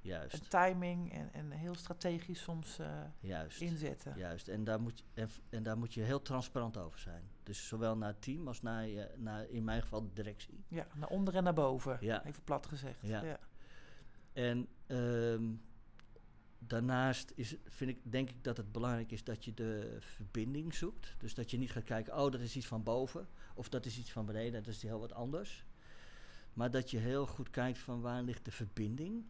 Juist. 0.00 0.34
en 0.34 0.48
timing 0.48 1.12
en, 1.12 1.32
en 1.32 1.50
heel 1.50 1.74
strategisch 1.74 2.42
soms 2.42 2.78
eh, 2.78 3.02
Juist. 3.20 3.60
inzetten. 3.60 4.16
Juist. 4.16 4.48
En 4.48 4.64
daar, 4.64 4.80
moet 4.80 5.04
en 5.50 5.62
daar 5.62 5.78
moet 5.78 5.94
je 5.94 6.00
heel 6.00 6.22
transparant 6.22 6.76
over 6.76 6.98
zijn. 6.98 7.30
Dus 7.44 7.68
zowel 7.68 7.96
naar 7.96 8.08
het 8.08 8.22
team 8.22 8.48
als 8.48 8.62
naar, 8.62 8.88
naar 9.16 9.48
in 9.48 9.64
mijn 9.64 9.82
geval 9.82 10.02
de 10.02 10.12
directie. 10.12 10.64
Ja, 10.68 10.86
naar 10.94 11.08
onder 11.08 11.34
en 11.34 11.42
naar 11.44 11.54
boven. 11.54 11.98
Ja. 12.00 12.24
Even 12.24 12.42
plat 12.44 12.66
gezegd. 12.66 12.98
Ja. 13.02 13.22
ja. 13.22 13.38
En 14.32 14.68
ehm, 14.86 15.52
daarnaast 16.58 17.32
is, 17.34 17.56
vind 17.64 17.90
ik, 17.90 18.12
denk 18.12 18.30
ik 18.30 18.44
dat 18.44 18.56
het 18.56 18.72
belangrijk 18.72 19.10
is 19.10 19.24
dat 19.24 19.44
je 19.44 19.54
de 19.54 19.96
verbinding 20.00 20.74
zoekt. 20.74 21.14
Dus 21.18 21.34
dat 21.34 21.50
je 21.50 21.58
niet 21.58 21.72
gaat 21.72 21.84
kijken, 21.84 22.12
oh 22.12 22.30
dat 22.30 22.40
is 22.40 22.56
iets 22.56 22.66
van 22.66 22.82
boven 22.82 23.28
of 23.54 23.68
dat 23.68 23.86
is 23.86 23.98
iets 23.98 24.12
van 24.12 24.26
beneden, 24.26 24.62
dat 24.62 24.74
is 24.74 24.82
heel 24.82 25.00
wat 25.00 25.12
anders. 25.12 25.64
Maar 26.52 26.70
dat 26.70 26.90
je 26.90 26.98
heel 26.98 27.26
goed 27.26 27.50
kijkt 27.50 27.78
van 27.78 28.00
waar 28.00 28.22
ligt 28.22 28.44
de 28.44 28.50
verbinding. 28.50 29.24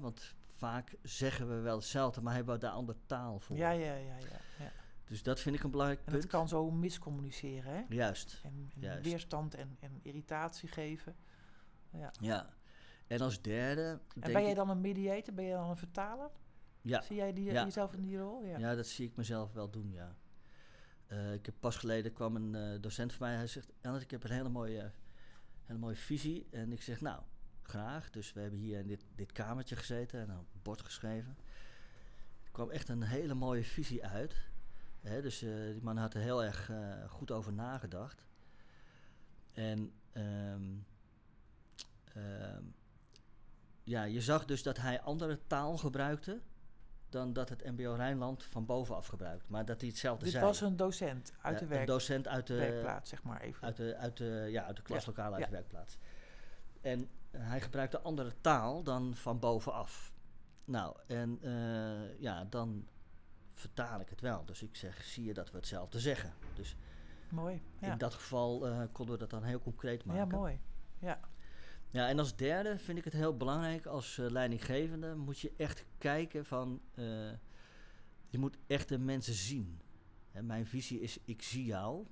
Want 0.00 0.34
vaak 0.56 0.94
zeggen 1.02 1.48
we 1.48 1.54
wel 1.54 1.76
hetzelfde, 1.76 2.20
maar 2.20 2.34
hebben 2.34 2.54
we 2.54 2.60
daar 2.60 2.70
andere 2.70 2.98
taal 3.06 3.40
voor. 3.40 3.56
Ja, 3.56 3.70
ja, 3.70 3.94
ja, 3.94 4.16
ja, 4.16 4.38
ja. 4.58 4.72
Dus 5.04 5.22
dat 5.22 5.40
vind 5.40 5.56
ik 5.56 5.62
een 5.62 5.70
belangrijk 5.70 6.00
En 6.00 6.10
punt. 6.10 6.22
het 6.22 6.32
kan 6.32 6.48
zo 6.48 6.70
miscommuniceren, 6.70 7.72
hè? 7.74 7.82
Juist, 7.88 8.40
En, 8.42 8.70
en 8.74 8.80
Juist. 8.80 9.04
weerstand 9.04 9.54
en, 9.54 9.76
en 9.80 9.98
irritatie 10.02 10.68
geven. 10.68 11.16
Ja. 11.90 12.12
ja. 12.20 12.50
En 13.06 13.20
als 13.20 13.42
derde 13.42 13.82
En 13.82 14.20
denk 14.20 14.32
ben 14.32 14.42
jij 14.44 14.54
dan 14.54 14.70
een 14.70 14.80
mediator? 14.80 15.34
Ben 15.34 15.44
jij 15.44 15.54
dan 15.56 15.70
een 15.70 15.76
vertaler? 15.76 16.30
Ja, 16.82 17.00
Zie 17.02 17.16
jij 17.16 17.32
die, 17.32 17.44
Ja. 17.52 17.64
jezelf 17.64 17.92
in 17.94 18.02
die 18.02 18.18
rol? 18.18 18.44
Ja. 18.44 18.58
Ja, 18.58 18.74
dat 18.74 18.86
zie 18.86 19.08
ik 19.08 19.16
mezelf 19.16 19.52
wel 19.52 19.70
doen, 19.70 19.90
ja. 19.92 20.16
Eh, 21.06 21.32
ik 21.32 21.46
heb 21.46 21.54
pas 21.60 21.76
geleden 21.76 22.12
kwam 22.12 22.36
een 22.36 22.54
eh, 22.54 22.80
docent 22.80 23.12
van 23.12 23.26
mij, 23.26 23.36
hij 23.36 23.46
zegt, 23.46 23.72
Ernst, 23.80 24.02
ik 24.02 24.10
heb 24.10 24.24
een 24.24 24.30
hele 24.30 24.48
mooie, 24.48 24.90
hele 25.64 25.78
mooie 25.78 25.96
visie. 25.96 26.46
En 26.50 26.72
ik 26.72 26.82
zeg, 26.82 27.00
nou, 27.00 27.22
graag. 27.62 28.10
Dus 28.10 28.32
we 28.32 28.40
hebben 28.40 28.58
hier 28.58 28.78
in 28.78 28.86
dit, 28.86 29.04
dit 29.14 29.32
kamertje 29.32 29.76
gezeten 29.76 30.20
en 30.20 30.28
een 30.28 30.46
bord 30.62 30.80
geschreven. 30.82 31.36
Er 32.44 32.50
kwam 32.50 32.70
echt 32.70 32.88
een 32.88 33.02
hele 33.02 33.34
mooie 33.34 33.64
visie 33.64 34.04
uit. 34.06 34.34
Dus 35.04 35.42
eh, 35.42 35.50
die 35.72 35.82
man 35.82 35.96
had 35.96 36.14
er 36.14 36.20
heel 36.20 36.44
erg 36.44 36.70
eh, 36.70 36.76
goed 37.08 37.30
over 37.30 37.52
nagedacht. 37.52 38.26
En 39.52 39.92
ehm, 40.12 40.62
ehm, 42.04 42.62
ja, 43.82 44.02
je 44.02 44.20
zag 44.20 44.44
dus 44.44 44.62
dat 44.62 44.76
hij 44.76 45.00
andere 45.00 45.38
taal 45.46 45.76
gebruikte 45.76 46.40
dan 47.08 47.32
dat 47.32 47.48
het 47.48 47.64
MBO 47.64 47.94
Rijnland 47.94 48.44
van 48.44 48.66
bovenaf 48.66 49.06
gebruikt. 49.06 49.48
Maar 49.48 49.64
dat 49.64 49.80
hij 49.80 49.88
hetzelfde 49.88 50.24
Dit 50.24 50.32
zei. 50.32 50.44
was 50.44 50.60
een 50.60 50.76
docent 50.76 51.32
uit 51.40 51.52
Ja, 51.52 51.58
de 51.58 51.64
een 51.64 51.70
werk, 51.70 51.86
docent 51.86 52.28
uit 52.28 52.46
de, 52.46 52.54
werkplaats, 52.54 53.10
zeg 53.10 53.22
maar 53.22 53.40
even. 53.40 53.62
uit 53.62 53.76
de, 53.76 53.96
uit 53.96 54.16
de, 54.16 54.46
ja, 54.50 54.64
uit 54.64 54.76
de 54.76 54.82
klaslokaal, 54.82 55.32
uit 55.32 55.40
ja. 55.40 55.46
de 55.46 55.52
werkplaats. 55.52 55.98
En 56.80 57.08
hij 57.30 57.60
gebruikte 57.60 58.00
andere 58.00 58.32
taal 58.40 58.82
dan 58.82 59.14
van 59.14 59.38
bovenaf. 59.38 60.12
Nou, 60.64 60.96
en 61.06 61.38
eh, 61.42 62.20
ja, 62.20 62.44
dan 62.44 62.88
vertaal 63.54 64.00
ik 64.00 64.08
het 64.08 64.20
wel. 64.20 64.44
Dus 64.44 64.62
ik 64.62 64.76
zeg, 64.76 65.04
zie 65.04 65.24
je 65.24 65.34
dat 65.34 65.50
we 65.50 65.56
hetzelfde 65.56 66.00
zeggen. 66.00 66.32
Dus 66.54 66.76
Mooi. 67.34 67.62
Ja, 67.80 67.92
in 67.92 67.98
dat 67.98 68.14
geval 68.14 68.66
eh, 68.66 68.82
konden 68.92 69.14
we 69.14 69.20
dat 69.20 69.30
dan 69.30 69.42
heel 69.42 69.60
concreet 69.60 70.04
maken. 70.04 70.28
ja 70.28 70.36
mooi. 70.36 70.60
Ja. 70.98 71.20
Ja, 71.90 72.08
en 72.08 72.18
als 72.18 72.36
derde 72.36 72.78
vind 72.78 72.98
ik 72.98 73.04
het 73.04 73.12
heel 73.12 73.36
belangrijk 73.36 73.86
als 73.86 74.18
eh, 74.18 74.30
leidinggevende 74.30 75.14
moet 75.14 75.38
je 75.38 75.52
echt 75.56 75.84
kijken 75.98 76.44
van, 76.44 76.80
eh, 76.94 77.04
je 78.28 78.38
moet 78.38 78.58
echt 78.66 78.88
de 78.88 78.98
mensen 78.98 79.34
zien. 79.34 79.80
Hè, 80.30 80.42
mijn 80.42 80.66
visie 80.66 81.00
is, 81.00 81.18
ik 81.24 81.42
zie 81.42 81.64
jou 81.64 82.06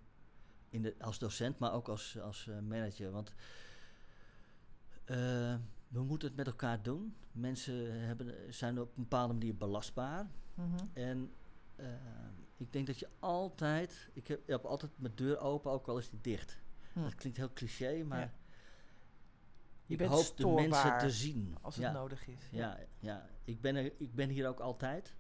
in 0.69 0.83
de, 0.83 0.95
als 0.99 1.19
docent, 1.19 1.59
maar 1.59 1.73
ook 1.73 1.89
als, 1.89 2.19
als 2.21 2.49
manager. 2.69 3.11
Want 3.11 3.33
we 5.93 6.03
moeten 6.03 6.29
het 6.29 6.37
met 6.37 6.47
elkaar 6.47 6.83
doen. 6.83 7.17
Mensen 7.33 8.05
hebben, 8.07 8.55
zijn 8.55 8.81
op 8.81 8.97
een 8.97 9.03
bepaalde 9.03 9.33
manier 9.33 9.57
belastbaar. 9.57 10.27
Mhm. 10.55 10.85
En 10.93 11.33
eh, 11.77 11.87
ik 12.57 12.73
denk 12.73 12.87
dat 12.87 12.99
je 12.99 13.09
altijd, 13.19 14.11
ik 14.13 14.27
heb, 14.27 14.41
ik 14.41 14.47
heb 14.47 14.65
altijd 14.65 14.93
mijn 14.97 15.15
deur 15.15 15.39
open, 15.39 15.71
ook 15.71 15.87
al 15.87 15.99
is 15.99 16.11
die 16.11 16.21
dicht. 16.21 16.61
Hm. 16.93 17.03
Dat 17.03 17.15
klinkt 17.15 17.39
heel 17.39 17.53
cliché, 17.53 18.05
maar 18.05 18.21
Ja. 18.21 18.33
Je 19.87 19.93
ik 19.93 19.99
bent 19.99 20.11
hoop 20.11 20.37
de 20.37 20.47
mensen 20.47 20.99
te 20.99 21.11
zien. 21.11 21.57
als 21.61 21.75
het 21.75 21.85
ja. 21.85 21.93
nodig 21.93 22.27
is. 22.27 22.49
Ja, 22.51 22.79
ja. 22.99 23.29
Ik, 23.45 23.61
ben 23.61 23.77
er, 23.77 23.93
ik 23.99 24.15
ben 24.15 24.29
hier 24.29 24.49
ook 24.49 24.61
altijd. 24.61 25.15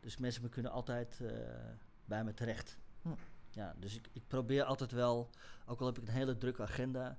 Dus 0.00 0.16
mensen 0.16 0.48
kunnen 0.48 0.72
altijd 0.72 1.20
eh, 1.20 1.30
bij 2.04 2.24
me 2.24 2.34
terecht. 2.34 2.78
Hm. 3.02 3.08
Ja, 3.50 3.74
dus 3.78 3.96
ik, 3.96 4.08
ik 4.12 4.22
probeer 4.26 4.64
altijd 4.64 4.92
wel, 4.92 5.30
ook 5.66 5.80
al 5.80 5.86
heb 5.86 5.98
ik 5.98 6.08
een 6.08 6.14
hele 6.14 6.38
drukke 6.38 6.62
agenda, 6.62 7.18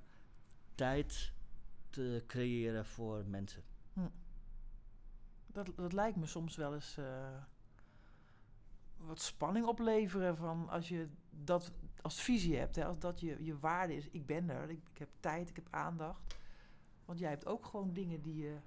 tijd 0.75 1.33
te 1.91 2.23
creëren 2.27 2.85
voor 2.85 3.25
mensen. 3.25 3.63
Dat, 5.47 5.71
dat 5.75 5.93
lijkt 5.93 6.17
me 6.17 6.25
soms 6.25 6.55
wel 6.55 6.73
eens 6.73 6.97
eh, 6.97 7.43
wat 8.97 9.21
spanning 9.21 9.65
opleveren 9.65 10.37
van 10.37 10.69
als 10.69 10.89
je 10.89 11.07
dat 11.29 11.71
als 12.01 12.21
visie 12.21 12.57
hebt, 12.57 12.75
hè, 12.75 12.85
als 12.85 12.99
dat 12.99 13.19
je, 13.19 13.43
je 13.43 13.59
waarde 13.59 13.95
is. 13.95 14.09
Ik 14.09 14.25
ben 14.25 14.49
er, 14.49 14.69
ik, 14.69 14.81
ik 14.93 14.97
heb 14.97 15.09
tijd, 15.19 15.49
ik 15.49 15.55
heb 15.55 15.67
aandacht. 15.69 16.35
Want 17.05 17.19
jij 17.19 17.29
hebt 17.29 17.45
ook 17.45 17.65
gewoon 17.65 17.93
dingen 17.93 18.21
die 18.21 18.35
je, 18.35 18.57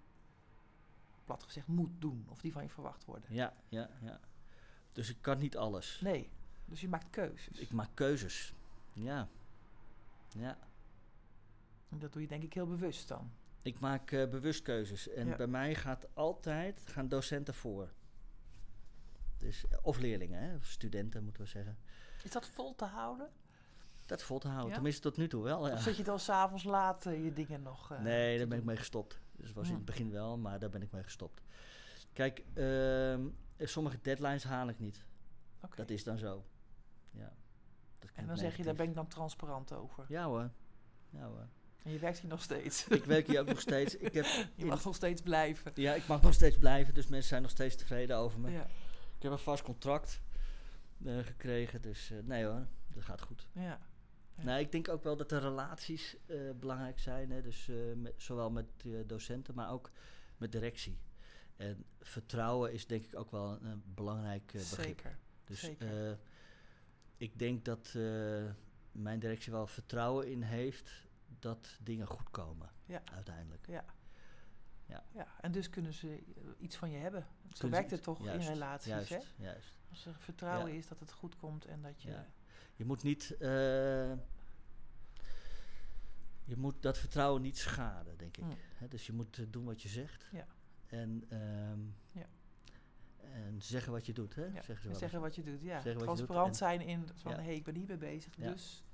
plat 1.25 1.43
gezegd, 1.43 1.67
moet 1.67 1.91
doen 1.99 2.27
of 2.29 2.41
die 2.41 2.53
van 2.53 2.63
je 2.63 2.69
verwacht 2.69 3.05
worden. 3.05 3.35
Ja, 3.35 3.55
ja, 3.69 3.91
ja. 4.01 4.21
Dus 4.93 5.11
ik 5.11 5.17
kan 5.21 5.39
niet 5.39 5.57
alles. 5.57 6.01
Nee, 6.01 6.31
dus 6.65 6.81
je 6.81 6.89
maakt 6.89 7.11
keuzes. 7.11 7.59
Ik 7.59 7.73
maak 7.73 7.91
keuzes. 7.95 8.55
Ja. 8.93 9.29
Ja. 10.29 10.59
En 11.95 12.01
dat 12.01 12.13
doe 12.13 12.23
je 12.23 12.29
denk 12.29 12.43
ik 12.43 12.55
heel 12.55 12.67
bewust 12.67 13.09
dan. 13.09 13.33
Ik 13.63 13.81
maak 13.81 14.11
eh, 14.11 14.29
bewust 14.29 14.63
keuzes. 14.63 15.09
En 15.09 15.27
Ja. 15.27 15.37
bij 15.37 15.47
mij 15.47 15.75
gaat 15.75 16.09
altijd, 16.15 16.83
gaan 16.87 17.09
docenten 17.09 17.55
voor. 17.55 17.93
Dus, 19.39 19.69
eh, 19.69 19.79
of 19.83 19.99
leerlingen, 19.99 20.43
hè, 20.43 20.55
of 20.55 20.65
studenten 20.67 21.25
moeten 21.25 21.43
we 21.43 21.49
zeggen. 21.49 21.79
Is 22.23 22.31
dat 22.31 22.47
vol 22.47 22.75
te 22.75 22.85
houden? 22.85 23.31
Dat 24.07 24.23
vol 24.23 24.39
te 24.39 24.49
houden. 24.49 24.69
Ja? 24.69 24.75
Tenminste 24.75 25.03
tot 25.03 25.17
nu 25.17 25.29
toe 25.29 25.43
wel. 25.43 25.67
Ja. 25.67 25.73
Of 25.73 25.83
zit 25.83 25.97
je 25.97 26.03
dan 26.03 26.21
s'avonds 26.21 26.65
laat 26.65 27.07
eh, 27.07 27.25
je 27.25 27.33
dingen 27.33 27.63
nog... 27.63 27.99
nee, 28.01 28.39
daar 28.39 28.49
ben 28.49 28.59
ik 28.59 28.65
mee 28.65 28.77
gestopt. 28.77 29.21
Dus 29.33 29.53
was 29.53 29.69
in 29.69 29.75
het 29.75 29.85
begin 29.85 30.11
wel, 30.11 30.39
maar 30.39 30.59
daar 30.59 30.71
ben 30.71 30.83
ik 30.83 30.93
mee 30.93 31.03
gestopt. 31.03 31.43
Kijk, 32.13 32.45
ehm, 32.55 33.29
sommige 33.59 33.99
deadlines 34.03 34.45
haal 34.45 34.69
ik 34.69 34.79
niet. 34.79 35.05
Dat 35.75 35.91
is 35.91 36.05
dan 36.05 36.19
zo. 36.19 36.45
Ja. 37.11 37.33
Dat 37.99 38.11
En 38.15 38.27
dan 38.27 38.37
zeg 38.37 38.57
je, 38.57 38.63
daar 38.63 38.75
ben 38.75 38.89
ik 38.89 38.95
dan 38.95 39.09
transparant 39.09 39.73
over. 39.73 40.05
Ja 40.09 40.25
hoor. 40.25 40.51
Ja 41.11 41.27
hoor. 41.27 41.49
En 41.85 41.93
je 41.93 41.99
werkt 41.99 42.19
hier 42.19 42.31
nog 42.31 42.43
steeds. 42.43 42.89
Ik 42.89 43.05
werk 43.05 43.27
hier 43.27 43.41
ook 43.41 43.47
nog 43.47 43.61
steeds. 43.61 43.97
Ik 43.97 44.13
heb 44.13 44.25
je 44.55 44.65
mag 44.65 44.85
nog 44.85 44.95
steeds 44.95 45.23
blijven. 45.23 45.73
ja, 45.75 45.95
ik 45.95 46.07
mag 46.07 46.23
nog 46.23 46.35
steeds 46.35 46.59
blijven, 46.59 46.95
dus 46.95 47.07
mensen 47.07 47.29
zijn 47.29 47.43
nog 47.43 47.51
steeds 47.51 47.77
tevreden 47.77 48.17
over 48.17 48.41
me. 48.41 48.51
Ja, 48.51 48.65
Ik 49.17 49.23
heb 49.23 49.33
een 49.33 49.39
vast 49.39 49.63
contract 49.63 50.21
eh, 51.05 51.19
gekregen, 51.19 51.83
dus 51.83 52.11
eh, 52.11 52.19
nee 52.23 52.45
hoor, 52.45 52.67
dat 52.95 53.03
gaat 53.03 53.21
goed. 53.21 53.47
ja. 53.53 53.81
Ja. 54.37 54.45
Nou, 54.45 54.61
ik 54.61 54.73
denk 54.73 54.89
ook 54.89 55.03
wel 55.03 55.17
dat 55.17 55.29
de 55.29 55.39
relaties 55.39 56.17
eh, 56.27 56.37
belangrijk 56.61 56.99
zijn, 56.99 57.31
hè? 57.31 57.43
Dus, 57.43 57.71
met, 57.97 58.15
zowel 58.17 58.51
met 58.51 58.67
docenten, 59.07 59.55
maar 59.55 59.71
ook 59.71 59.91
met 60.37 60.53
directie. 60.53 60.99
En 61.57 61.85
vertrouwen 62.01 62.73
is 62.73 62.87
denk 62.87 63.05
ik 63.05 63.19
ook 63.19 63.31
wel 63.31 63.53
een, 63.53 63.65
een 63.65 63.83
belangrijk 63.87 64.47
begrip. 64.53 64.85
Zeker. 64.85 65.19
Dus 65.45 65.61
zeker. 65.61 66.19
ik 67.17 67.39
denk 67.39 67.65
dat 67.65 67.95
mijn 68.93 69.19
directie 69.19 69.53
wel 69.53 69.67
vertrouwen 69.67 70.31
in 70.31 70.43
heeft 70.43 71.04
dat 71.45 71.79
dingen 71.83 72.07
goed 72.07 72.31
komen, 72.31 72.71
Ja. 72.85 73.03
uiteindelijk. 73.05 73.67
Ja. 73.67 73.85
Ja. 74.87 75.05
ja. 75.13 75.27
En 75.41 75.53
dus 75.53 75.71
kunnen 75.71 75.93
ze 75.93 76.09
eh, 76.37 76.43
iets 76.59 76.77
van 76.77 76.91
je 76.91 76.99
hebben. 76.99 77.27
Zo 77.43 77.49
Kunnen 77.59 77.71
werkt 77.79 77.91
het 77.91 78.03
toch 78.03 78.25
juist, 78.25 78.47
in 78.49 78.53
relaties, 78.53 78.87
Juist, 78.89 79.09
hè? 79.11 79.19
juist. 79.37 79.79
Als 79.91 80.07
er 80.07 80.15
vertrouwen 80.19 80.73
Ja. 80.73 80.79
is 80.79 80.89
dat 80.89 81.01
het 81.01 81.13
goed 81.13 81.37
komt 81.37 81.65
en 81.65 81.83
dat 81.83 82.03
je... 82.03 82.11
Ja. 82.11 82.27
Je 82.75 82.85
moet 82.85 83.03
niet. 83.03 83.37
eh, 83.39 84.13
je 86.45 86.57
moet 86.57 86.83
dat 86.83 86.99
vertrouwen 86.99 87.43
niet 87.43 87.59
schaden, 87.59 88.17
denk 88.19 88.37
ik. 88.37 88.45
Mm. 88.45 88.89
Dus 88.89 89.07
je 89.07 89.13
moet 89.13 89.39
eh, 89.39 89.47
doen 89.51 89.65
wat 89.65 89.83
je 89.83 89.89
zegt. 89.89 90.29
Ja. 90.33 90.47
En, 90.87 91.25
ehm, 91.29 91.81
Ja. 92.21 92.27
en 93.21 93.63
zeggen 93.63 93.93
wat 93.93 94.07
je 94.07 94.13
doet. 94.13 94.35
Hè? 94.35 94.51
Zeggen 94.63 95.11
ze 95.11 95.19
wat 95.19 95.35
je 95.35 95.43
doet, 95.43 95.61
ja. 95.61 95.81
Zeggen 95.81 95.93
doet 95.95 96.03
Transparant 96.03 96.57
zijn 96.57 96.81
in 96.81 97.09
van, 97.15 97.33
hé, 97.33 97.43
hey, 97.43 97.55
ik 97.55 97.65
ben 97.65 97.75
hiermee 97.75 97.97
bezig, 97.97 98.35
dus 98.35 98.85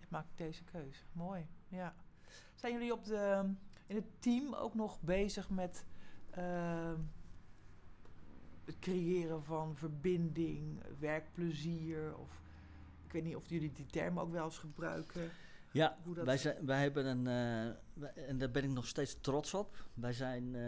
ik 0.00 0.10
maak 0.10 0.26
deze 0.34 0.64
keuze. 0.64 1.02
Mooi, 1.12 1.46
ja. 1.68 1.94
Zijn 2.54 2.72
jullie 2.72 2.92
op 2.92 3.04
de, 3.04 3.50
in 3.86 3.96
het 3.96 4.04
team 4.18 4.54
ook 4.54 4.74
nog 4.74 5.00
bezig 5.00 5.50
met 5.50 5.84
ehm, 6.30 6.96
het 8.64 8.78
creëren 8.78 9.44
van 9.44 9.76
verbinding, 9.76 10.82
werkplezier? 10.98 12.16
Of 12.18 12.40
ik 13.06 13.12
weet 13.12 13.24
niet 13.24 13.36
of 13.36 13.48
jullie 13.48 13.72
die 13.72 13.86
termen 13.86 14.22
ook 14.22 14.32
wel 14.32 14.44
eens 14.44 14.58
gebruiken. 14.58 15.30
Ja, 15.70 15.96
wij, 16.24 16.36
zijn, 16.38 16.66
wij 16.66 16.80
hebben 16.80 17.06
een, 17.06 17.26
eh, 17.26 17.74
wij- 17.94 18.12
en 18.26 18.38
daar 18.38 18.50
ben 18.50 18.64
ik 18.64 18.70
nog 18.70 18.86
steeds 18.86 19.20
trots 19.20 19.54
op. 19.54 19.76
Wij 19.94 20.12
zijn 20.12 20.54
eh, 20.54 20.60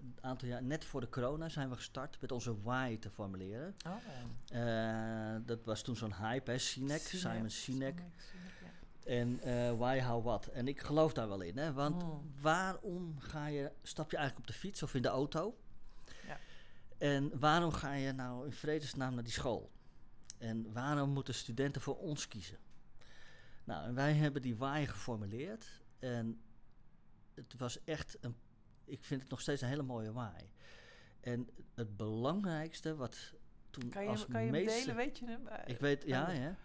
een 0.00 0.14
aantal 0.20 0.48
jaar, 0.48 0.62
net 0.62 0.84
voor 0.84 1.00
de 1.00 1.08
corona, 1.08 1.48
zijn 1.48 1.68
we 1.68 1.74
gestart 1.74 2.20
met 2.20 2.32
onze 2.32 2.60
why 2.62 2.98
te 2.98 3.10
formuleren. 3.10 3.74
Oh, 3.86 3.92
Eh, 4.48 5.36
dat 5.46 5.64
was 5.64 5.82
toen 5.82 5.96
zo'n 5.96 6.14
hype, 6.14 6.50
hè, 6.50 6.58
Sinek, 6.58 7.00
Simon 7.00 7.50
Sinek. 7.50 7.50
Sinek. 7.50 8.02
En 9.04 9.40
eh, 9.40 9.72
why, 9.78 10.00
how, 10.00 10.24
what. 10.24 10.46
En 10.46 10.68
ik 10.68 10.80
geloof 10.80 11.12
daar 11.12 11.28
wel 11.28 11.40
in, 11.40 11.58
hè, 11.58 11.72
want 11.72 12.02
Mm. 12.02 12.32
waarom 12.40 13.18
ga 13.18 13.46
je, 13.46 13.72
stap 13.82 14.10
je 14.10 14.16
eigenlijk 14.16 14.48
op 14.48 14.54
de 14.54 14.58
fiets 14.60 14.82
of 14.82 14.94
in 14.94 15.02
de 15.02 15.08
auto? 15.08 15.56
Ja. 16.26 16.38
En 16.98 17.38
waarom 17.38 17.72
ga 17.72 17.92
je 17.92 18.12
nou 18.12 18.44
in 18.46 18.52
vredesnaam 18.52 19.14
naar 19.14 19.24
die 19.24 19.32
school? 19.32 19.70
En 20.38 20.72
waarom 20.72 21.10
moeten 21.10 21.34
studenten 21.34 21.82
voor 21.82 21.98
ons 21.98 22.28
kiezen? 22.28 22.58
Nou, 23.64 23.84
en 23.86 23.94
wij 23.94 24.12
hebben 24.12 24.42
die 24.42 24.56
waai 24.56 24.86
geformuleerd. 24.86 25.66
En 25.98 26.40
het 27.34 27.54
was 27.58 27.84
echt 27.84 28.16
een. 28.20 28.36
Ik 28.84 29.04
vind 29.04 29.20
het 29.20 29.30
nog 29.30 29.40
steeds 29.40 29.60
een 29.62 29.68
hele 29.68 29.82
mooie 29.82 30.12
waai. 30.12 30.50
En 31.20 31.48
het 31.74 31.96
belangrijkste 31.96 32.96
wat 32.96 33.32
toen 33.70 33.88
Kan 33.88 34.02
je, 34.02 34.08
als 34.08 34.26
kan 34.26 34.44
je 34.44 34.52
hem 34.52 34.66
delen, 34.66 34.96
weet 34.96 35.18
je 35.18 35.26
hem? 35.26 35.48
Ik 35.66 35.78
weet, 35.80 36.02
ja, 36.06 36.30
ja. 36.30 36.56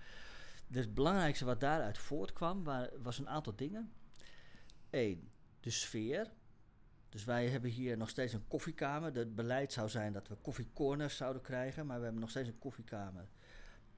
Dus 0.69 0.85
het 0.85 0.93
belangrijkste 0.93 1.45
wat 1.45 1.59
daaruit 1.59 1.97
voortkwam, 1.97 2.63
wa- 2.63 2.89
was 3.01 3.19
een 3.19 3.29
aantal 3.29 3.55
dingen. 3.55 3.91
Eén, 4.89 5.29
de 5.59 5.69
sfeer. 5.69 6.31
Dus 7.09 7.23
wij 7.23 7.47
hebben 7.47 7.69
hier 7.69 7.97
nog 7.97 8.09
steeds 8.09 8.33
een 8.33 8.47
koffiekamer. 8.47 9.13
Het 9.15 9.35
beleid 9.35 9.73
zou 9.73 9.89
zijn 9.89 10.13
dat 10.13 10.27
we 10.27 10.35
koffiecorners 10.35 11.17
zouden 11.17 11.41
krijgen, 11.41 11.85
maar 11.85 11.97
we 11.97 12.03
hebben 12.03 12.21
nog 12.21 12.29
steeds 12.29 12.47
een 12.47 12.59
koffiekamer. 12.59 13.27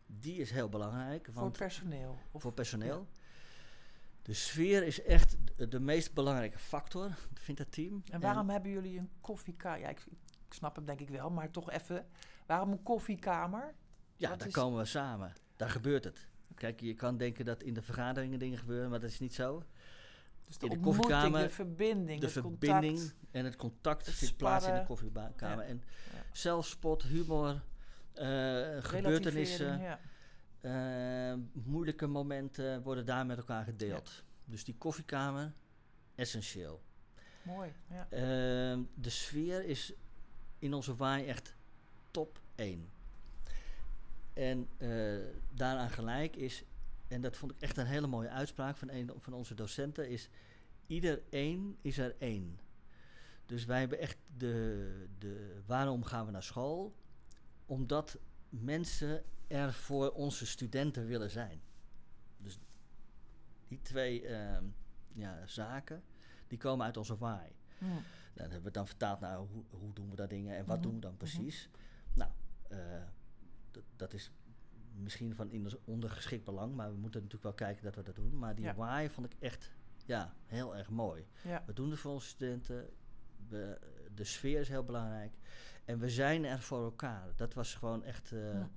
Die 0.06 0.36
is 0.38 0.52
heel 0.52 0.70
belangrijk, 0.70 1.28
Voor 1.32 1.52
personeel. 1.52 2.20
Of, 2.32 2.42
voor 2.42 2.54
personeel. 2.54 3.08
De 4.22 4.34
sfeer 4.34 4.84
is 4.84 5.02
echt 5.04 5.38
de, 5.56 5.68
de 5.68 5.80
meest 5.80 6.14
belangrijke 6.14 6.60
factor, 6.60 7.10
vindt 7.34 7.60
het 7.60 7.72
team. 7.72 8.04
En 8.12 8.20
waarom 8.22 8.50
hebben 8.50 8.72
jullie 8.72 8.98
een 9.00 9.10
koffiekamer? 9.22 9.80
Ja, 9.80 9.90
ik, 9.90 10.06
ik 10.48 10.54
snap 10.54 10.76
hem 10.76 10.86
denk 10.86 11.00
ik 11.00 11.10
wel, 11.10 11.30
maar 11.30 11.52
toch 11.52 11.72
even. 11.72 12.08
Waarom 12.46 12.72
een 12.72 12.84
koffiekamer? 12.84 13.74
Ja, 14.16 14.30
Wat 14.30 14.40
daar 14.40 14.48
is- 14.48 14.54
komen 14.54 14.80
we 14.80 14.86
samen. 14.86 15.34
Daar 15.56 15.70
gebeurt 15.70 16.04
het. 16.04 16.28
Kijk, 16.62 16.80
je 16.80 16.94
kan 16.94 17.18
denken 17.18 17.46
dat 17.46 17.64
in 17.64 17.74
de 17.74 17.82
vergaderingen 17.82 18.40
dingen 18.40 18.58
gebeuren, 18.58 18.90
maar 18.90 19.00
dat 19.00 19.10
is 19.10 19.20
niet 19.20 19.34
zo. 19.34 19.64
Dus 20.48 20.58
de, 20.58 20.66
In 20.66 20.72
de 20.72 20.80
koffiekamer, 20.80 21.42
de 21.42 21.50
verbinding, 21.50 22.20
de 22.20 22.26
het 22.26 22.34
verbinding 22.34 22.98
contact. 23.00 23.16
en 23.32 23.46
het 23.46 23.56
contact 23.56 24.06
het 24.06 24.16
vindt 24.16 24.38
plaats 24.38 24.68
in 24.68 24.74
de 24.74 24.84
koffiekamer. 24.84 25.64
Ja. 25.64 25.70
En 25.70 25.84
Ja. 26.14 26.24
zelfspot, 26.32 27.04
humor, 27.04 27.62
eh, 28.14 28.26
gebeurtenissen, 28.80 29.80
Ja. 29.80 30.00
eh, 31.32 31.38
moeilijke 31.54 32.08
momenten 32.08 32.82
worden 32.82 33.06
daar 33.06 33.26
met 33.26 33.38
elkaar 33.38 33.64
gedeeld. 33.64 34.24
Dus 34.46 34.64
die 34.64 34.76
koffiekamer, 34.78 35.54
essentieel. 36.16 36.82
Mooi. 37.42 37.74
Ja. 37.90 38.08
Ehm, 38.10 38.80
de 38.94 39.10
sfeer 39.10 39.66
is 39.66 39.94
in 40.60 40.74
onze 40.74 40.96
waai 40.96 41.26
echt 41.26 41.56
top 42.12 42.40
1. 42.56 42.90
En 44.34 44.68
eh, 44.78 45.18
daaraan 45.54 45.90
gelijk 45.90 46.36
is, 46.36 46.64
en 47.08 47.22
dat 47.22 47.38
vond 47.38 47.52
ik 47.52 47.62
echt 47.62 47.78
een 47.78 47.86
hele 47.86 48.08
mooie 48.08 48.30
uitspraak 48.30 48.78
van 48.78 48.90
een 48.90 49.12
van 49.20 49.34
onze 49.34 49.54
docenten, 49.54 50.10
is 50.10 50.30
ieder 50.88 51.22
één 51.30 51.78
is 51.82 51.98
er 51.98 52.16
één. 52.20 52.60
Dus 53.46 53.66
wij 53.66 53.80
hebben 53.80 54.00
echt 54.00 54.18
de, 54.38 55.08
de 55.18 55.62
waarom 55.66 56.04
gaan 56.04 56.26
we 56.26 56.32
naar 56.32 56.44
school? 56.44 56.96
Omdat 57.66 58.20
mensen 58.50 59.24
er 59.48 59.74
voor 59.74 60.12
onze 60.12 60.46
studenten 60.46 61.06
willen 61.06 61.30
zijn. 61.30 61.62
Dus 62.38 62.60
die 63.68 63.82
twee 63.82 64.28
ehm, 64.28 64.66
ja, 65.14 65.48
zaken, 65.48 66.04
die 66.48 66.58
komen 66.58 66.86
uit 66.86 66.98
onze 66.98 67.18
waai. 67.18 67.52
Hm. 67.78 67.86
Nou, 67.86 68.04
dat 68.34 68.52
hebben 68.52 68.64
we 68.64 68.72
dan 68.72 68.88
vertaald 68.88 69.20
naar 69.20 69.38
hoe, 69.38 69.64
hoe 69.70 69.94
doen 69.94 70.10
we 70.10 70.16
dat 70.16 70.30
dingen 70.30 70.58
en 70.58 70.66
wat 70.66 70.76
Mhm, 70.76 70.84
doen 70.86 70.96
we 70.96 71.02
dan 71.02 71.14
mhm. 71.14 71.20
precies. 71.20 71.70
Nou, 72.14 72.32
eh, 72.68 72.78
dat- 73.72 73.84
dat 73.96 74.14
is 74.14 74.32
misschien 74.96 75.36
van 75.36 75.52
in 75.52 75.70
ondergeschikt 75.86 76.44
belang, 76.46 76.76
maar 76.76 76.92
we 76.92 76.98
moeten 76.98 77.22
natuurlijk 77.22 77.44
wel 77.58 77.68
kijken 77.68 77.84
dat 77.84 77.96
we 77.96 78.04
dat 78.04 78.16
doen. 78.16 78.38
Maar 78.38 78.56
die 78.56 78.66
Ja. 78.66 79.10
vond 79.10 79.34
ik 79.34 79.40
echt 79.40 79.72
ja, 80.06 80.34
heel 80.46 80.76
erg 80.76 80.90
mooi. 80.90 81.26
Ja. 81.44 81.64
We 81.66 81.74
doen 81.74 81.90
het 81.92 82.00
voor 82.00 82.12
onze 82.12 82.28
studenten, 82.28 82.90
we, 83.48 83.80
de 84.16 84.24
sfeer 84.24 84.60
is 84.60 84.68
heel 84.70 84.84
belangrijk 84.84 85.34
en 85.86 86.00
we 86.00 86.10
zijn 86.10 86.46
er 86.46 86.60
voor 86.62 86.84
elkaar. 86.84 87.32
Dat 87.36 87.54
was 87.54 87.74
gewoon 87.76 88.04
echt, 88.04 88.32
eh, 88.32 88.54
Ja. 88.54 88.70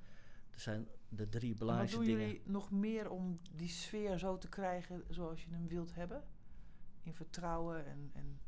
dat 0.51 0.61
zijn 0.61 0.89
de 1.09 1.29
drie 1.29 1.51
wat 1.51 1.59
belangrijkste 1.59 1.99
doen 1.99 2.07
dingen. 2.07 2.27
jullie 2.27 2.43
nog 2.45 2.71
meer 2.71 3.11
om 3.11 3.41
die 3.53 3.69
sfeer 3.69 4.19
zo 4.19 4.39
te 4.39 4.49
krijgen 4.49 5.05
zoals 5.09 5.45
je 5.45 5.51
hem 5.51 5.69
wilt 5.69 5.95
hebben? 5.95 6.25
In 7.03 7.15
vertrouwen 7.15 7.87
en, 7.87 8.11
en 8.13 8.41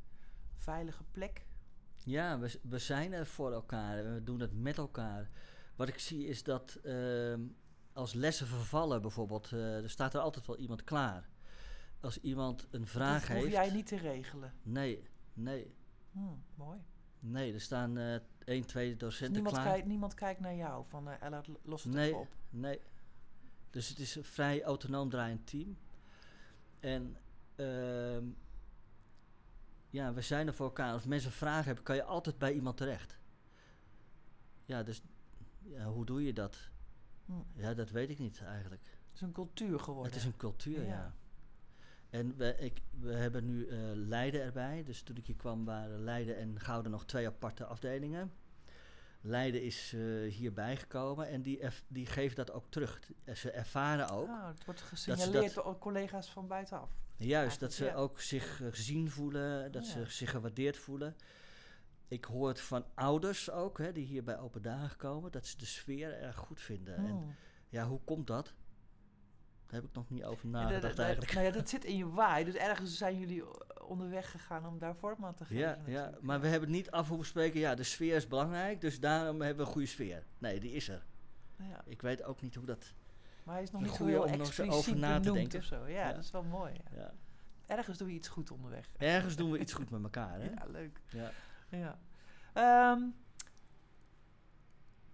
veilige 0.57 1.05
plek? 1.11 1.47
Ja, 2.05 2.39
we, 2.39 2.61
we 2.63 2.79
zijn 2.79 3.13
er 3.13 3.27
voor 3.27 3.53
elkaar. 3.53 4.15
We 4.15 4.23
doen 4.25 4.41
het 4.41 4.53
met 4.55 4.79
elkaar. 4.79 5.31
Wat 5.77 5.89
ik 5.89 5.99
zie 5.99 6.27
is 6.27 6.43
dat 6.43 6.75
ehm, 6.75 7.41
als 7.93 8.13
lessen 8.13 8.47
vervallen 8.47 9.03
bijvoorbeeld, 9.03 9.53
eh, 9.53 9.83
er 9.83 9.91
staat 9.91 10.15
er 10.15 10.21
altijd 10.21 10.47
wel 10.47 10.57
iemand 10.59 10.85
klaar. 10.85 11.29
Als 12.01 12.21
iemand 12.21 12.67
een 12.71 12.87
vraag 12.87 13.21
dat 13.21 13.29
hoef 13.31 13.41
heeft. 13.41 13.53
jij 13.57 13.71
niet 13.71 13.87
te 13.87 13.97
regelen. 13.97 14.53
Nee, 14.63 15.09
nee, 15.35 15.75
Hm, 16.13 16.21
mooi. 16.55 16.79
nee. 17.19 17.53
Er 17.55 17.61
staan 17.61 17.97
eh 17.99 18.17
één, 18.45 18.67
twee 18.67 18.89
Dus 18.91 18.99
docenten 18.99 19.33
niemand, 19.35 19.55
klaar. 19.57 19.67
kijkt, 19.73 19.87
niemand 19.87 20.15
kijkt 20.15 20.41
naar 20.41 20.55
jou 20.55 20.85
van 20.87 21.09
eh 21.09 21.23
Ella, 21.23 21.41
los 21.63 21.83
het 21.85 21.93
Nee. 21.93 22.07
even 22.09 22.21
op. 22.21 22.29
Nee. 22.51 22.81
Dus 23.71 23.89
het 23.89 23.99
is 23.99 24.15
een 24.17 24.25
vrij 24.25 24.63
autonoom 24.63 25.11
draaiend 25.11 25.47
team. 25.47 25.79
En 26.81 27.17
ehm, 27.57 28.25
ja, 29.91 30.13
we 30.13 30.21
zijn 30.21 30.47
er 30.47 30.55
voor 30.55 30.67
elkaar. 30.67 30.93
Als 30.93 31.05
mensen 31.07 31.33
vragen 31.33 31.65
hebben, 31.65 31.85
kan 31.85 31.97
je 31.97 32.03
altijd 32.05 32.39
bij 32.39 32.53
iemand 32.53 32.77
terecht. 32.77 33.19
Ja, 34.65 34.83
dus 34.83 35.03
ja, 35.69 35.85
hoe 35.85 36.05
doe 36.07 36.25
je 36.25 36.33
dat? 36.33 36.57
Hm. 37.27 37.33
Ja, 37.55 37.75
dat 37.75 37.91
weet 37.91 38.11
ik 38.11 38.19
niet 38.19 38.43
eigenlijk. 38.43 38.83
Het 38.85 39.15
is 39.15 39.21
een 39.21 39.33
cultuur 39.33 39.81
geworden. 39.81 40.13
Het 40.13 40.21
is 40.21 40.27
een 40.27 40.37
cultuur, 40.37 40.81
ja. 40.83 40.87
Ja. 40.89 41.15
En 42.11 42.37
we, 42.37 42.57
ik, 42.59 42.81
we 43.01 43.13
hebben 43.13 43.45
nu 43.45 43.67
eh, 43.67 43.77
Leiden 43.95 44.41
erbij. 44.43 44.83
Dus 44.85 45.03
toen 45.03 45.17
ik 45.17 45.27
hier 45.27 45.37
kwam 45.37 45.65
waren 45.65 46.01
Leiden 46.05 46.37
en 46.37 46.61
Gouden 46.61 46.91
nog 46.91 47.05
twee 47.05 47.27
aparte 47.27 47.65
afdelingen. 47.65 48.33
Leiden 49.21 49.63
is 49.63 49.93
eh, 49.95 50.33
hierbij 50.33 50.77
gekomen 50.77 51.29
en 51.29 51.43
die, 51.43 51.61
die 51.89 52.07
geeft 52.07 52.37
dat 52.37 52.53
ook 52.53 52.67
terug. 52.69 53.01
Ze 53.35 53.51
ervaren 53.51 54.09
ook, 54.11 54.29
Ah, 54.29 54.47
het 54.49 54.65
wordt 54.65 54.81
gesignaleerd 54.83 55.55
dat- 55.55 55.65
door 55.65 55.79
collega's 55.79 56.31
van 56.31 56.47
buitenaf. 56.47 56.91
juist, 57.17 57.61
dat 57.61 57.73
ze 57.73 57.85
ja. 57.85 57.95
ook 57.95 58.21
zich 58.21 58.63
eh, 58.63 58.69
gezien 58.71 59.11
voelen, 59.11 59.73
dat 59.73 59.87
Ja. 59.87 59.93
ze 59.93 60.05
zich 60.07 60.31
gewaardeerd 60.31 60.77
voelen. 60.77 61.17
Ik 62.09 62.25
hoor 62.25 62.49
het 62.49 62.61
van 62.61 62.85
ouders 62.95 63.51
ook, 63.51 63.79
hè, 63.79 63.93
die 63.93 64.05
hier 64.05 64.25
bij 64.25 64.39
Open 64.39 64.63
Dagen 64.63 64.97
komen, 64.97 65.33
dat 65.33 65.47
ze 65.47 65.57
de 65.57 65.65
sfeer 65.67 66.19
erg 66.21 66.37
goed 66.37 66.61
vinden. 66.61 66.97
En 66.97 67.05
Hm. 67.07 67.25
ja, 67.69 67.87
hoe 67.87 68.01
komt 68.05 68.27
dat? 68.27 68.55
Daar 69.67 69.81
heb 69.81 69.85
ik 69.85 69.93
nog 69.97 70.11
niet 70.11 70.25
over 70.25 70.47
Ja, 70.49 70.53
dat- 70.53 70.63
nagedacht 70.63 70.97
dat- 70.97 71.05
eigenlijk. 71.05 71.33
Nou 71.35 71.47
ja, 71.47 71.53
dat 71.59 71.69
zit 71.69 71.85
in 71.85 71.97
je 71.97 72.09
waai. 72.11 72.45
Dus 72.45 72.55
ergens 72.55 72.97
zijn 72.99 73.19
jullie 73.19 73.45
onderweg 73.85 74.31
gegaan 74.31 74.67
om 74.67 74.79
daar 74.79 74.97
vorm 74.97 75.25
aan 75.25 75.35
te 75.35 75.45
geven. 75.45 75.63
Ja, 75.63 75.79
ja, 75.87 76.13
maar 76.21 76.41
we 76.41 76.47
hebben 76.47 76.69
het 76.69 76.79
niet 76.79 76.91
af 76.91 77.09
hoeven 77.09 77.27
spreken. 77.27 77.61
Ja, 77.61 77.75
de 77.75 77.83
sfeer 77.83 78.17
is 78.17 78.27
belangrijk, 78.29 78.81
dus 78.81 79.01
daarom 79.01 79.41
hebben 79.41 79.57
we 79.57 79.63
een 79.67 79.73
goede 79.73 79.87
sfeer. 79.89 80.25
Nee, 80.39 80.61
die 80.61 80.73
is 80.73 80.89
er. 80.89 81.05
Ja, 81.59 81.83
Ik 81.87 82.03
weet 82.03 82.23
ook 82.23 82.41
niet 82.43 82.55
hoe 82.55 82.67
dat. 82.67 82.93
maar 83.45 83.55
hij 83.55 83.63
is 83.63 83.71
nog 83.71 83.83
niet 83.83 83.93
zo 83.95 84.07
heel 84.07 84.23
om 84.23 84.31
nog 84.31 84.39
eens 84.39 84.49
expliciet 84.49 84.73
over 84.75 84.97
na 84.97 85.21
te 85.21 85.33
denken. 85.33 85.59
of 85.59 85.65
zo. 85.65 85.87
Ja, 85.87 86.13
dat 86.13 86.25
is 86.25 86.31
wel 86.31 86.43
mooi. 86.43 86.73
Ergens 87.67 87.99
doe 87.99 88.09
je 88.09 88.15
iets 88.15 88.29
goed 88.29 88.51
onderweg. 88.51 88.89
Ergens 88.97 89.37
doen 89.37 89.51
we 89.51 89.59
iets 89.59 89.73
goed 89.73 89.91
met 89.91 90.03
elkaar, 90.03 90.41
hè? 90.41 90.45
Ja, 90.51 90.65
leuk. 90.67 91.01
Ja. 91.09 91.31
Ja. 91.69 91.99
Ehm, 92.53 93.03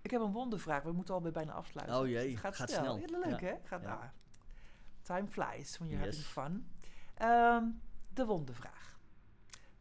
ik 0.02 0.10
heb 0.10 0.20
een 0.20 0.32
wondervraag. 0.32 0.82
We 0.82 0.92
moeten 0.92 1.14
alweer 1.14 1.32
bijna 1.32 1.52
afsluiten. 1.52 1.98
Oh 1.98 2.06
jee, 2.08 2.30
Het 2.30 2.38
gaat, 2.40 2.54
gaat 2.56 2.70
snel. 2.70 2.82
snel. 2.98 3.20
Ja, 3.20 3.28
leuk 3.28 3.40
Ja. 3.40 3.46
hè? 3.46 3.54
Gaat, 3.64 3.82
Ja. 3.82 3.94
ah, 3.94 4.04
time 5.02 5.26
flies 5.28 5.78
when 5.78 5.88
you're 5.88 6.04
having 6.04 6.22
Yes. 6.22 6.32
fun. 6.32 6.70
Ehm, 7.14 7.64
de 8.08 8.24
wondervraag. 8.26 8.98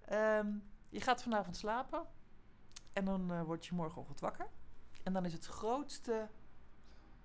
Ehm, 0.05 0.51
je 0.89 1.01
gaat 1.01 1.23
vanavond 1.23 1.57
slapen. 1.57 2.05
En 2.93 3.05
dan 3.05 3.31
eh, 3.31 3.41
word 3.43 3.65
je 3.65 3.75
morgenochtend 3.75 4.19
wakker. 4.19 4.47
En 5.03 5.13
dan 5.13 5.25
is 5.25 5.33
het 5.33 5.45
grootste 5.45 6.29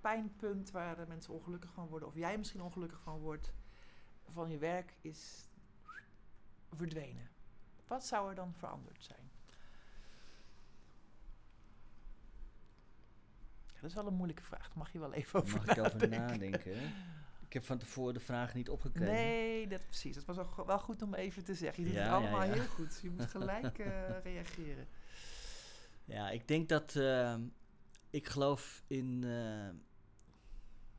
pijnpunt 0.00 0.70
waar 0.70 0.96
de 0.96 1.06
mensen 1.06 1.35
ongelukkig 1.35 1.72
van 1.72 1.87
worden, 1.87 2.09
of 2.09 2.14
jij 2.14 2.38
misschien 2.38 2.61
ongelukkig 2.62 3.00
van 3.00 3.18
wordt, 3.18 3.52
van 4.28 4.50
je 4.50 4.59
werk 4.59 4.96
is 5.00 5.48
verdwenen. 6.72 7.30
Wat 7.87 8.06
zou 8.06 8.28
er 8.28 8.35
dan 8.35 8.54
veranderd 8.54 9.04
zijn? 9.04 9.30
Dat 13.81 13.91
is 13.91 13.95
wel 13.97 14.07
een 14.07 14.15
moeilijke 14.15 14.43
vraag. 14.43 14.69
Daar 14.69 14.79
mag 14.79 14.93
je 14.93 14.99
wel 14.99 15.12
even 15.12 15.41
over 15.43 15.59
Mag 15.67 15.77
ik 15.77 15.85
over 15.85 16.09
nadenken. 16.09 16.51
nadenken? 16.51 16.93
Ik 17.47 17.53
heb 17.53 17.65
van 17.65 17.79
tevoren 17.79 18.15
de 18.15 18.21
vraag 18.21 18.55
niet 18.55 18.69
opgekregen. 18.71 19.15
Nee, 19.15 19.67
dat 19.69 19.87
precies. 19.87 20.15
Dat 20.15 20.25
was 20.25 20.39
ook 20.39 20.67
wel 20.67 20.79
goed 20.79 21.03
om 21.03 21.15
even 21.15 21.45
te 21.45 21.55
zeggen. 21.55 21.83
Je 21.83 21.89
doet 21.89 21.99
Ja, 21.99 22.05
het 22.05 22.12
allemaal 22.12 22.45
ja. 22.45 22.53
heel 22.53 22.67
goed. 22.67 22.99
Je 23.03 23.11
moet 23.11 23.27
gelijk 23.37 23.79
eh, 23.79 24.21
reageren. 24.23 24.87
Ja, 26.05 26.31
ik 26.31 26.49
denk 26.49 26.69
dat. 26.69 26.97
ehm, 26.97 27.41
ik 28.11 28.27
geloof 28.29 28.83
in. 28.87 29.25
eh, 29.25 29.69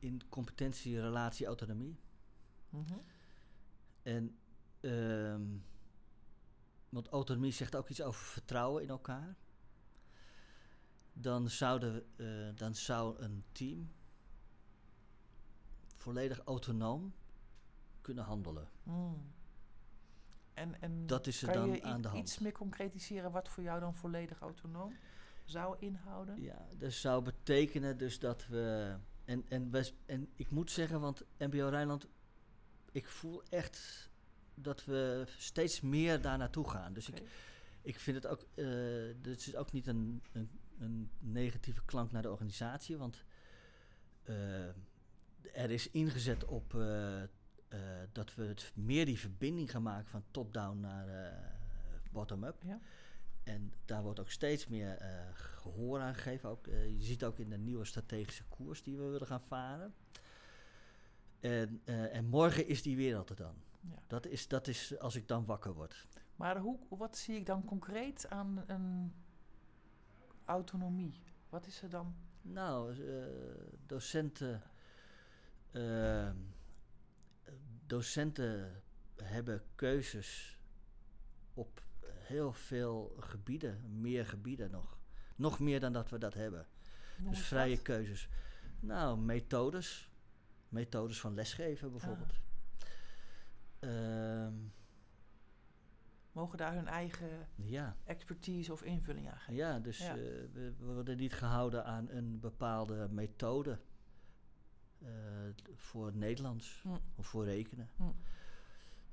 in 0.00 0.22
competentie, 0.28 1.00
relatie, 1.00 1.46
autonomie. 1.46 1.96
Mhm. 2.70 2.92
En, 4.02 4.36
ehm, 4.80 5.42
want 6.88 7.08
autonomie 7.08 7.52
zegt 7.52 7.76
ook 7.76 7.88
iets 7.88 8.02
over 8.02 8.24
vertrouwen 8.24 8.82
in 8.82 8.88
elkaar. 8.88 9.36
Dan, 11.20 11.50
zouden, 11.50 12.06
eh, 12.16 12.26
dan 12.54 12.74
zou 12.74 13.18
een 13.22 13.44
team 13.52 13.90
volledig 15.96 16.38
autonoom 16.38 17.14
kunnen 18.00 18.24
handelen. 18.24 18.68
Mm. 18.82 19.32
En, 20.54 20.80
en 20.80 21.06
Dat 21.06 21.26
is 21.26 21.42
er 21.42 21.52
dan 21.52 21.70
je 21.70 21.82
aan 21.82 22.02
de 22.02 22.08
hand. 22.08 22.20
iets 22.20 22.38
meer 22.38 22.52
concretiseren 22.52 23.30
wat 23.30 23.48
voor 23.48 23.62
jou 23.62 23.80
dan 23.80 23.94
volledig 23.94 24.40
autonoom 24.40 24.92
zou 25.44 25.76
inhouden? 25.78 26.42
Ja, 26.42 26.66
dat 26.78 26.92
zou 26.92 27.22
betekenen 27.22 27.98
dus 27.98 28.18
dat 28.18 28.46
we. 28.46 28.96
En, 29.24 29.44
en, 29.48 29.70
we, 29.70 29.92
en 30.06 30.28
ik 30.34 30.50
moet 30.50 30.70
zeggen, 30.70 31.00
want 31.00 31.24
MBO 31.38 31.68
Rijnland, 31.68 32.06
ik 32.92 33.08
voel 33.08 33.42
echt 33.48 34.10
dat 34.54 34.84
we 34.84 35.24
steeds 35.36 35.80
meer 35.80 36.20
daar 36.20 36.38
naartoe 36.38 36.68
gaan. 36.70 36.92
Dus 36.92 37.08
ik, 37.08 37.22
ik 37.82 37.98
vind 37.98 38.16
het 38.16 38.26
ook. 38.26 38.44
eh 38.54 38.66
dit 39.22 39.38
is 39.46 39.56
ook 39.56 39.72
niet 39.72 39.86
een, 39.86 40.22
een, 40.32 40.50
een 40.78 41.10
negatieve 41.18 41.84
klank 41.84 42.12
naar 42.12 42.22
de 42.22 42.30
organisatie, 42.30 42.96
want 42.96 43.24
eh, 44.22 44.68
er 45.52 45.70
is 45.70 45.90
ingezet 45.90 46.44
op 46.44 46.74
eh, 46.74 47.22
eh, 47.22 47.28
dat 48.12 48.34
we 48.34 48.44
het 48.44 48.72
meer 48.74 49.04
die 49.06 49.18
verbinding 49.18 49.70
gaan 49.70 49.82
maken 49.82 50.10
van 50.10 50.24
top-down 50.30 50.80
naar 50.80 51.32
bottom-up. 52.12 52.62
Ja. 52.62 52.80
En 53.44 53.72
daar 53.84 54.02
wordt 54.02 54.20
ook 54.20 54.30
steeds 54.30 54.66
meer 54.66 54.96
eh, 54.96 55.08
gehoor 55.32 56.00
aan 56.00 56.14
gegeven. 56.14 56.48
Ook, 56.48 56.66
je 56.66 57.02
ziet 57.02 57.24
ook 57.24 57.38
in 57.38 57.48
de 57.48 57.58
nieuwe 57.58 57.84
strategische 57.84 58.44
koers 58.48 58.82
die 58.82 58.96
we 58.96 59.04
willen 59.04 59.26
gaan 59.26 59.42
varen. 59.46 59.94
En, 61.40 61.80
en 61.84 62.26
morgen 62.26 62.66
is 62.66 62.82
die 62.82 62.96
wereld 62.96 63.30
er 63.30 63.36
dan. 63.36 63.54
Ja. 63.80 64.02
Dat, 64.06 64.26
is, 64.26 64.48
dat 64.48 64.66
is 64.66 64.98
als 64.98 65.16
ik 65.16 65.28
dan 65.28 65.44
wakker 65.44 65.74
word. 65.74 66.06
Maar 66.36 66.58
hoe, 66.58 66.78
wat 66.88 67.16
zie 67.16 67.36
ik 67.36 67.46
dan 67.46 67.64
concreet 67.64 68.30
aan 68.30 68.64
een 68.66 69.12
autonomie? 70.48 71.22
Wat 71.48 71.66
is 71.66 71.82
er 71.82 71.90
dan? 71.90 72.16
Nou, 72.42 73.06
eh, 73.06 73.24
docenten. 73.86 74.62
eh, 75.70 76.30
docenten 77.86 78.82
hebben 79.22 79.62
keuzes 79.74 80.58
op 81.54 81.82
heel 82.06 82.52
veel 82.52 83.16
gebieden, 83.18 84.00
meer 84.00 84.26
gebieden 84.26 84.70
nog. 84.70 84.98
Nog 85.36 85.58
meer 85.58 85.80
dan 85.80 85.92
dat 85.92 86.10
we 86.10 86.18
dat 86.18 86.34
hebben. 86.34 86.66
Dus 87.18 87.40
vrije 87.40 87.82
keuzes. 87.82 88.28
Nou, 88.80 89.18
methodes. 89.18 90.10
Methodes 90.68 91.20
van 91.20 91.34
lesgeven 91.34 91.90
bijvoorbeeld. 91.90 92.32
Ah. 93.80 94.77
Mogen 96.38 96.58
daar 96.58 96.74
hun 96.74 96.86
eigen 96.88 97.48
ja, 97.54 97.96
expertise 98.04 98.72
of 98.72 98.82
invulling 98.82 99.30
aan 99.30 99.38
geven? 99.38 99.54
ja, 99.54 99.78
dus 99.78 99.98
Ja. 99.98 100.10
eh, 100.10 100.16
we, 100.52 100.74
we 100.78 100.92
worden 100.92 101.16
niet 101.16 101.32
gehouden 101.34 101.84
aan 101.84 102.08
een 102.10 102.40
bepaalde 102.40 103.08
methode 103.10 103.78
eh, 104.98 105.08
voor 105.74 106.06
het 106.06 106.14
Nederlands 106.14 106.80
Hm. 106.82 106.88
of 107.16 107.26
voor 107.26 107.44
rekenen. 107.44 107.88
Hm. 107.96 108.02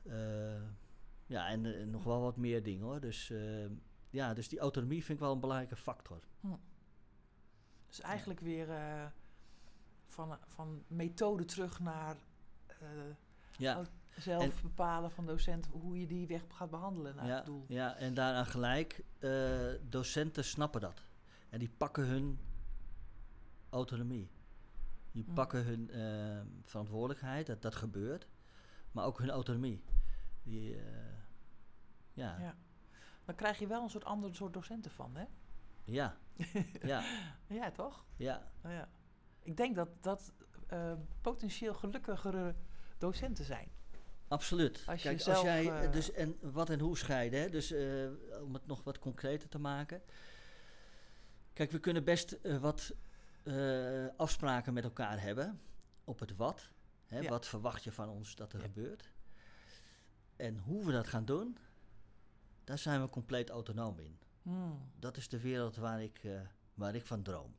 Eh, 0.09 0.61
ja, 1.25 1.47
en, 1.47 1.89
nog 1.89 2.03
wel 2.03 2.21
wat 2.21 2.37
meer 2.37 2.63
dingen 2.63 2.83
hoor. 2.85 2.99
Dus, 2.99 3.33
ja, 4.09 4.33
dus 4.33 4.47
die 4.49 4.59
autonomie 4.59 5.03
vind 5.03 5.17
ik 5.17 5.23
wel 5.23 5.33
een 5.33 5.39
belangrijke 5.39 5.75
factor. 5.75 6.19
Dus 7.87 8.01
eigenlijk 8.01 8.39
weer 8.39 8.67
van, 10.07 10.37
van 10.45 10.83
methode 10.87 11.45
terug 11.45 11.79
naar 11.79 12.15
Ja, 13.57 13.85
zelf 14.17 14.43
En- 14.43 14.61
bepalen 14.61 15.11
van 15.11 15.25
docent 15.25 15.67
hoe 15.71 15.99
je 15.99 16.07
die 16.07 16.27
weg 16.27 16.41
gaat 16.47 16.69
behandelen 16.69 17.15
naar 17.15 17.25
ja, 17.27 17.35
het 17.35 17.45
doel. 17.45 17.65
ja, 17.67 17.95
en 17.95 18.13
daaraan 18.13 18.45
gelijk, 18.45 19.03
eh, 19.19 19.29
docenten 19.89 20.43
snappen 20.43 20.81
dat. 20.81 21.01
En 21.49 21.59
die 21.59 21.69
pakken 21.77 22.05
hun 22.07 22.39
autonomie. 23.69 24.29
Die 25.11 25.25
Mm. 25.27 25.33
pakken 25.33 25.63
hun 25.65 25.89
eh, 25.89 26.41
verantwoordelijkheid, 26.63 27.45
dat, 27.47 27.61
dat 27.61 27.75
gebeurt. 27.75 28.27
Maar 28.91 29.05
ook 29.05 29.19
hun 29.19 29.29
autonomie. 29.29 29.83
Die, 30.43 30.75
eh, 30.75 30.83
ja, 32.13 32.37
ja. 32.39 32.55
Dan 33.25 33.35
krijg 33.35 33.59
je 33.59 33.67
wel 33.67 33.83
een 33.83 33.89
soort 33.89 34.05
ander 34.05 34.35
soort 34.35 34.53
docenten 34.53 34.91
van, 34.91 35.15
hè? 35.15 35.25
ja, 35.83 36.17
ja, 36.81 37.03
Ja, 37.47 37.71
toch? 37.71 38.05
ja, 38.15 38.51
Nou 38.61 38.75
ja. 38.75 38.89
Ik 39.39 39.57
denk 39.57 39.75
dat 39.75 39.89
dat 40.01 40.33
potentieel 41.21 41.73
gelukkigere 41.73 42.55
docenten 42.97 43.45
zijn. 43.45 43.69
Absoluut. 44.27 44.83
Als 44.85 45.03
je 45.03 45.09
Kijk, 45.09 45.27
als 45.27 45.41
jij, 45.41 45.69
eh, 45.83 45.91
dus 45.91 46.11
en 46.11 46.37
wat 46.41 46.69
en 46.69 46.79
hoe 46.79 46.97
scheiden, 46.97 47.39
hè? 47.39 47.49
dus 47.49 47.71
eh, 47.71 48.07
om 48.41 48.53
het 48.53 48.67
nog 48.67 48.83
wat 48.83 48.99
concreter 48.99 49.49
te 49.49 49.59
maken. 49.59 50.01
Kijk, 51.53 51.71
we 51.71 51.79
kunnen 51.79 52.03
best 52.03 52.31
eh, 52.31 52.57
wat 52.57 52.93
afspraken 54.17 54.73
met 54.73 54.83
elkaar 54.83 55.21
hebben 55.21 55.61
op 56.03 56.19
het 56.19 56.35
wat. 56.35 56.69
Hè? 57.05 57.19
Ja. 57.19 57.29
Wat 57.29 57.47
verwacht 57.47 57.83
je 57.83 57.91
van 57.91 58.09
ons 58.09 58.35
dat 58.35 58.53
er 58.53 58.59
Ja. 58.59 58.65
gebeurt? 58.65 59.09
En 60.35 60.57
hoe 60.57 60.85
we 60.85 60.91
dat 60.91 61.07
gaan 61.07 61.25
doen, 61.25 61.57
daar 62.63 62.77
zijn 62.77 63.01
we 63.01 63.09
compleet 63.09 63.49
autonoom 63.49 63.99
in. 63.99 64.19
Hmm. 64.41 64.91
Dat 64.99 65.17
is 65.17 65.29
de 65.29 65.39
wereld 65.39 65.75
waar 65.75 66.01
ik, 66.03 66.21
waar 66.73 66.95
ik 66.95 67.05
van 67.05 67.21
droom. 67.23 67.55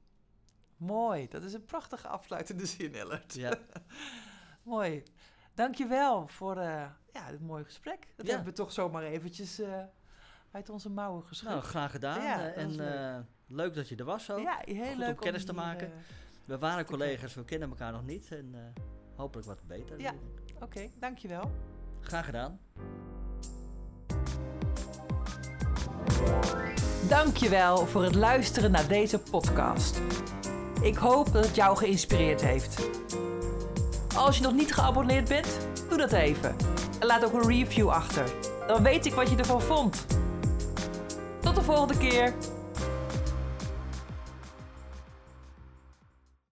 Mooi, 0.76 1.28
dat 1.28 1.42
is 1.42 1.52
een 1.52 1.64
prachtige 1.64 2.08
afsluitende 2.08 2.66
zin, 2.66 2.94
Ellert. 2.94 3.34
Ja, 3.34 3.58
Mooi. 4.62 5.02
Dankjewel 5.56 6.26
voor 6.26 6.56
eh, 6.56 6.84
ja, 7.12 7.30
dit 7.30 7.40
mooie 7.40 7.64
gesprek. 7.64 8.06
Dat 8.16 8.26
Ja. 8.26 8.32
hebben 8.34 8.50
we 8.50 8.56
toch 8.58 8.72
zomaar 8.72 9.02
eventjes 9.02 9.58
eh, 9.60 9.82
uit 10.50 10.68
onze 10.70 10.90
mouwen 10.90 11.22
geschud. 11.24 11.48
nou, 11.48 11.60
graag 11.62 11.90
gedaan. 11.90 12.22
Ja, 12.22 12.52
eh, 12.52 12.62
en 12.62 12.74
leuk. 12.74 13.24
leuk 13.46 13.74
dat 13.74 13.88
je 13.88 13.96
er 13.96 14.04
was 14.04 14.30
ook. 14.30 14.38
ja, 14.40 14.58
heel 14.64 14.84
goed 14.86 14.96
leuk 14.96 15.08
om 15.08 15.16
kennis 15.16 15.44
te 15.44 15.52
maken. 15.52 15.92
We 16.44 16.58
waren 16.58 16.84
collega's, 16.84 17.34
we 17.34 17.44
kennen 17.44 17.68
elkaar 17.68 17.92
nog 17.92 18.04
niet. 18.04 18.32
En 18.32 18.74
hopelijk 19.14 19.46
wat 19.46 19.66
beter. 19.66 20.00
Ja. 20.00 20.12
Oké, 20.60 20.88
dankjewel. 20.98 21.50
Graag 22.00 22.24
gedaan. 22.24 22.60
Dankjewel 27.08 27.86
voor 27.86 28.02
het 28.02 28.14
luisteren 28.14 28.70
naar 28.70 28.88
deze 28.88 29.18
podcast. 29.18 30.00
Ik 30.82 30.96
hoop 30.96 31.32
dat 31.32 31.44
het 31.46 31.54
jou 31.54 31.76
geïnspireerd 31.76 32.40
heeft. 32.40 32.88
Als 34.16 34.36
je 34.36 34.42
nog 34.42 34.52
niet 34.52 34.74
geabonneerd 34.74 35.28
bent, 35.28 35.46
doe 35.88 35.98
dat 35.98 36.12
even. 36.12 36.56
En 36.98 37.06
laat 37.06 37.24
ook 37.24 37.32
een 37.32 37.48
review 37.48 37.88
achter. 37.88 38.24
Dan 38.66 38.82
weet 38.82 39.06
ik 39.06 39.14
wat 39.14 39.30
je 39.30 39.36
ervan 39.36 39.62
vond. 39.62 40.06
Tot 41.40 41.54
de 41.54 41.62
volgende 41.62 41.96
keer. 41.98 42.34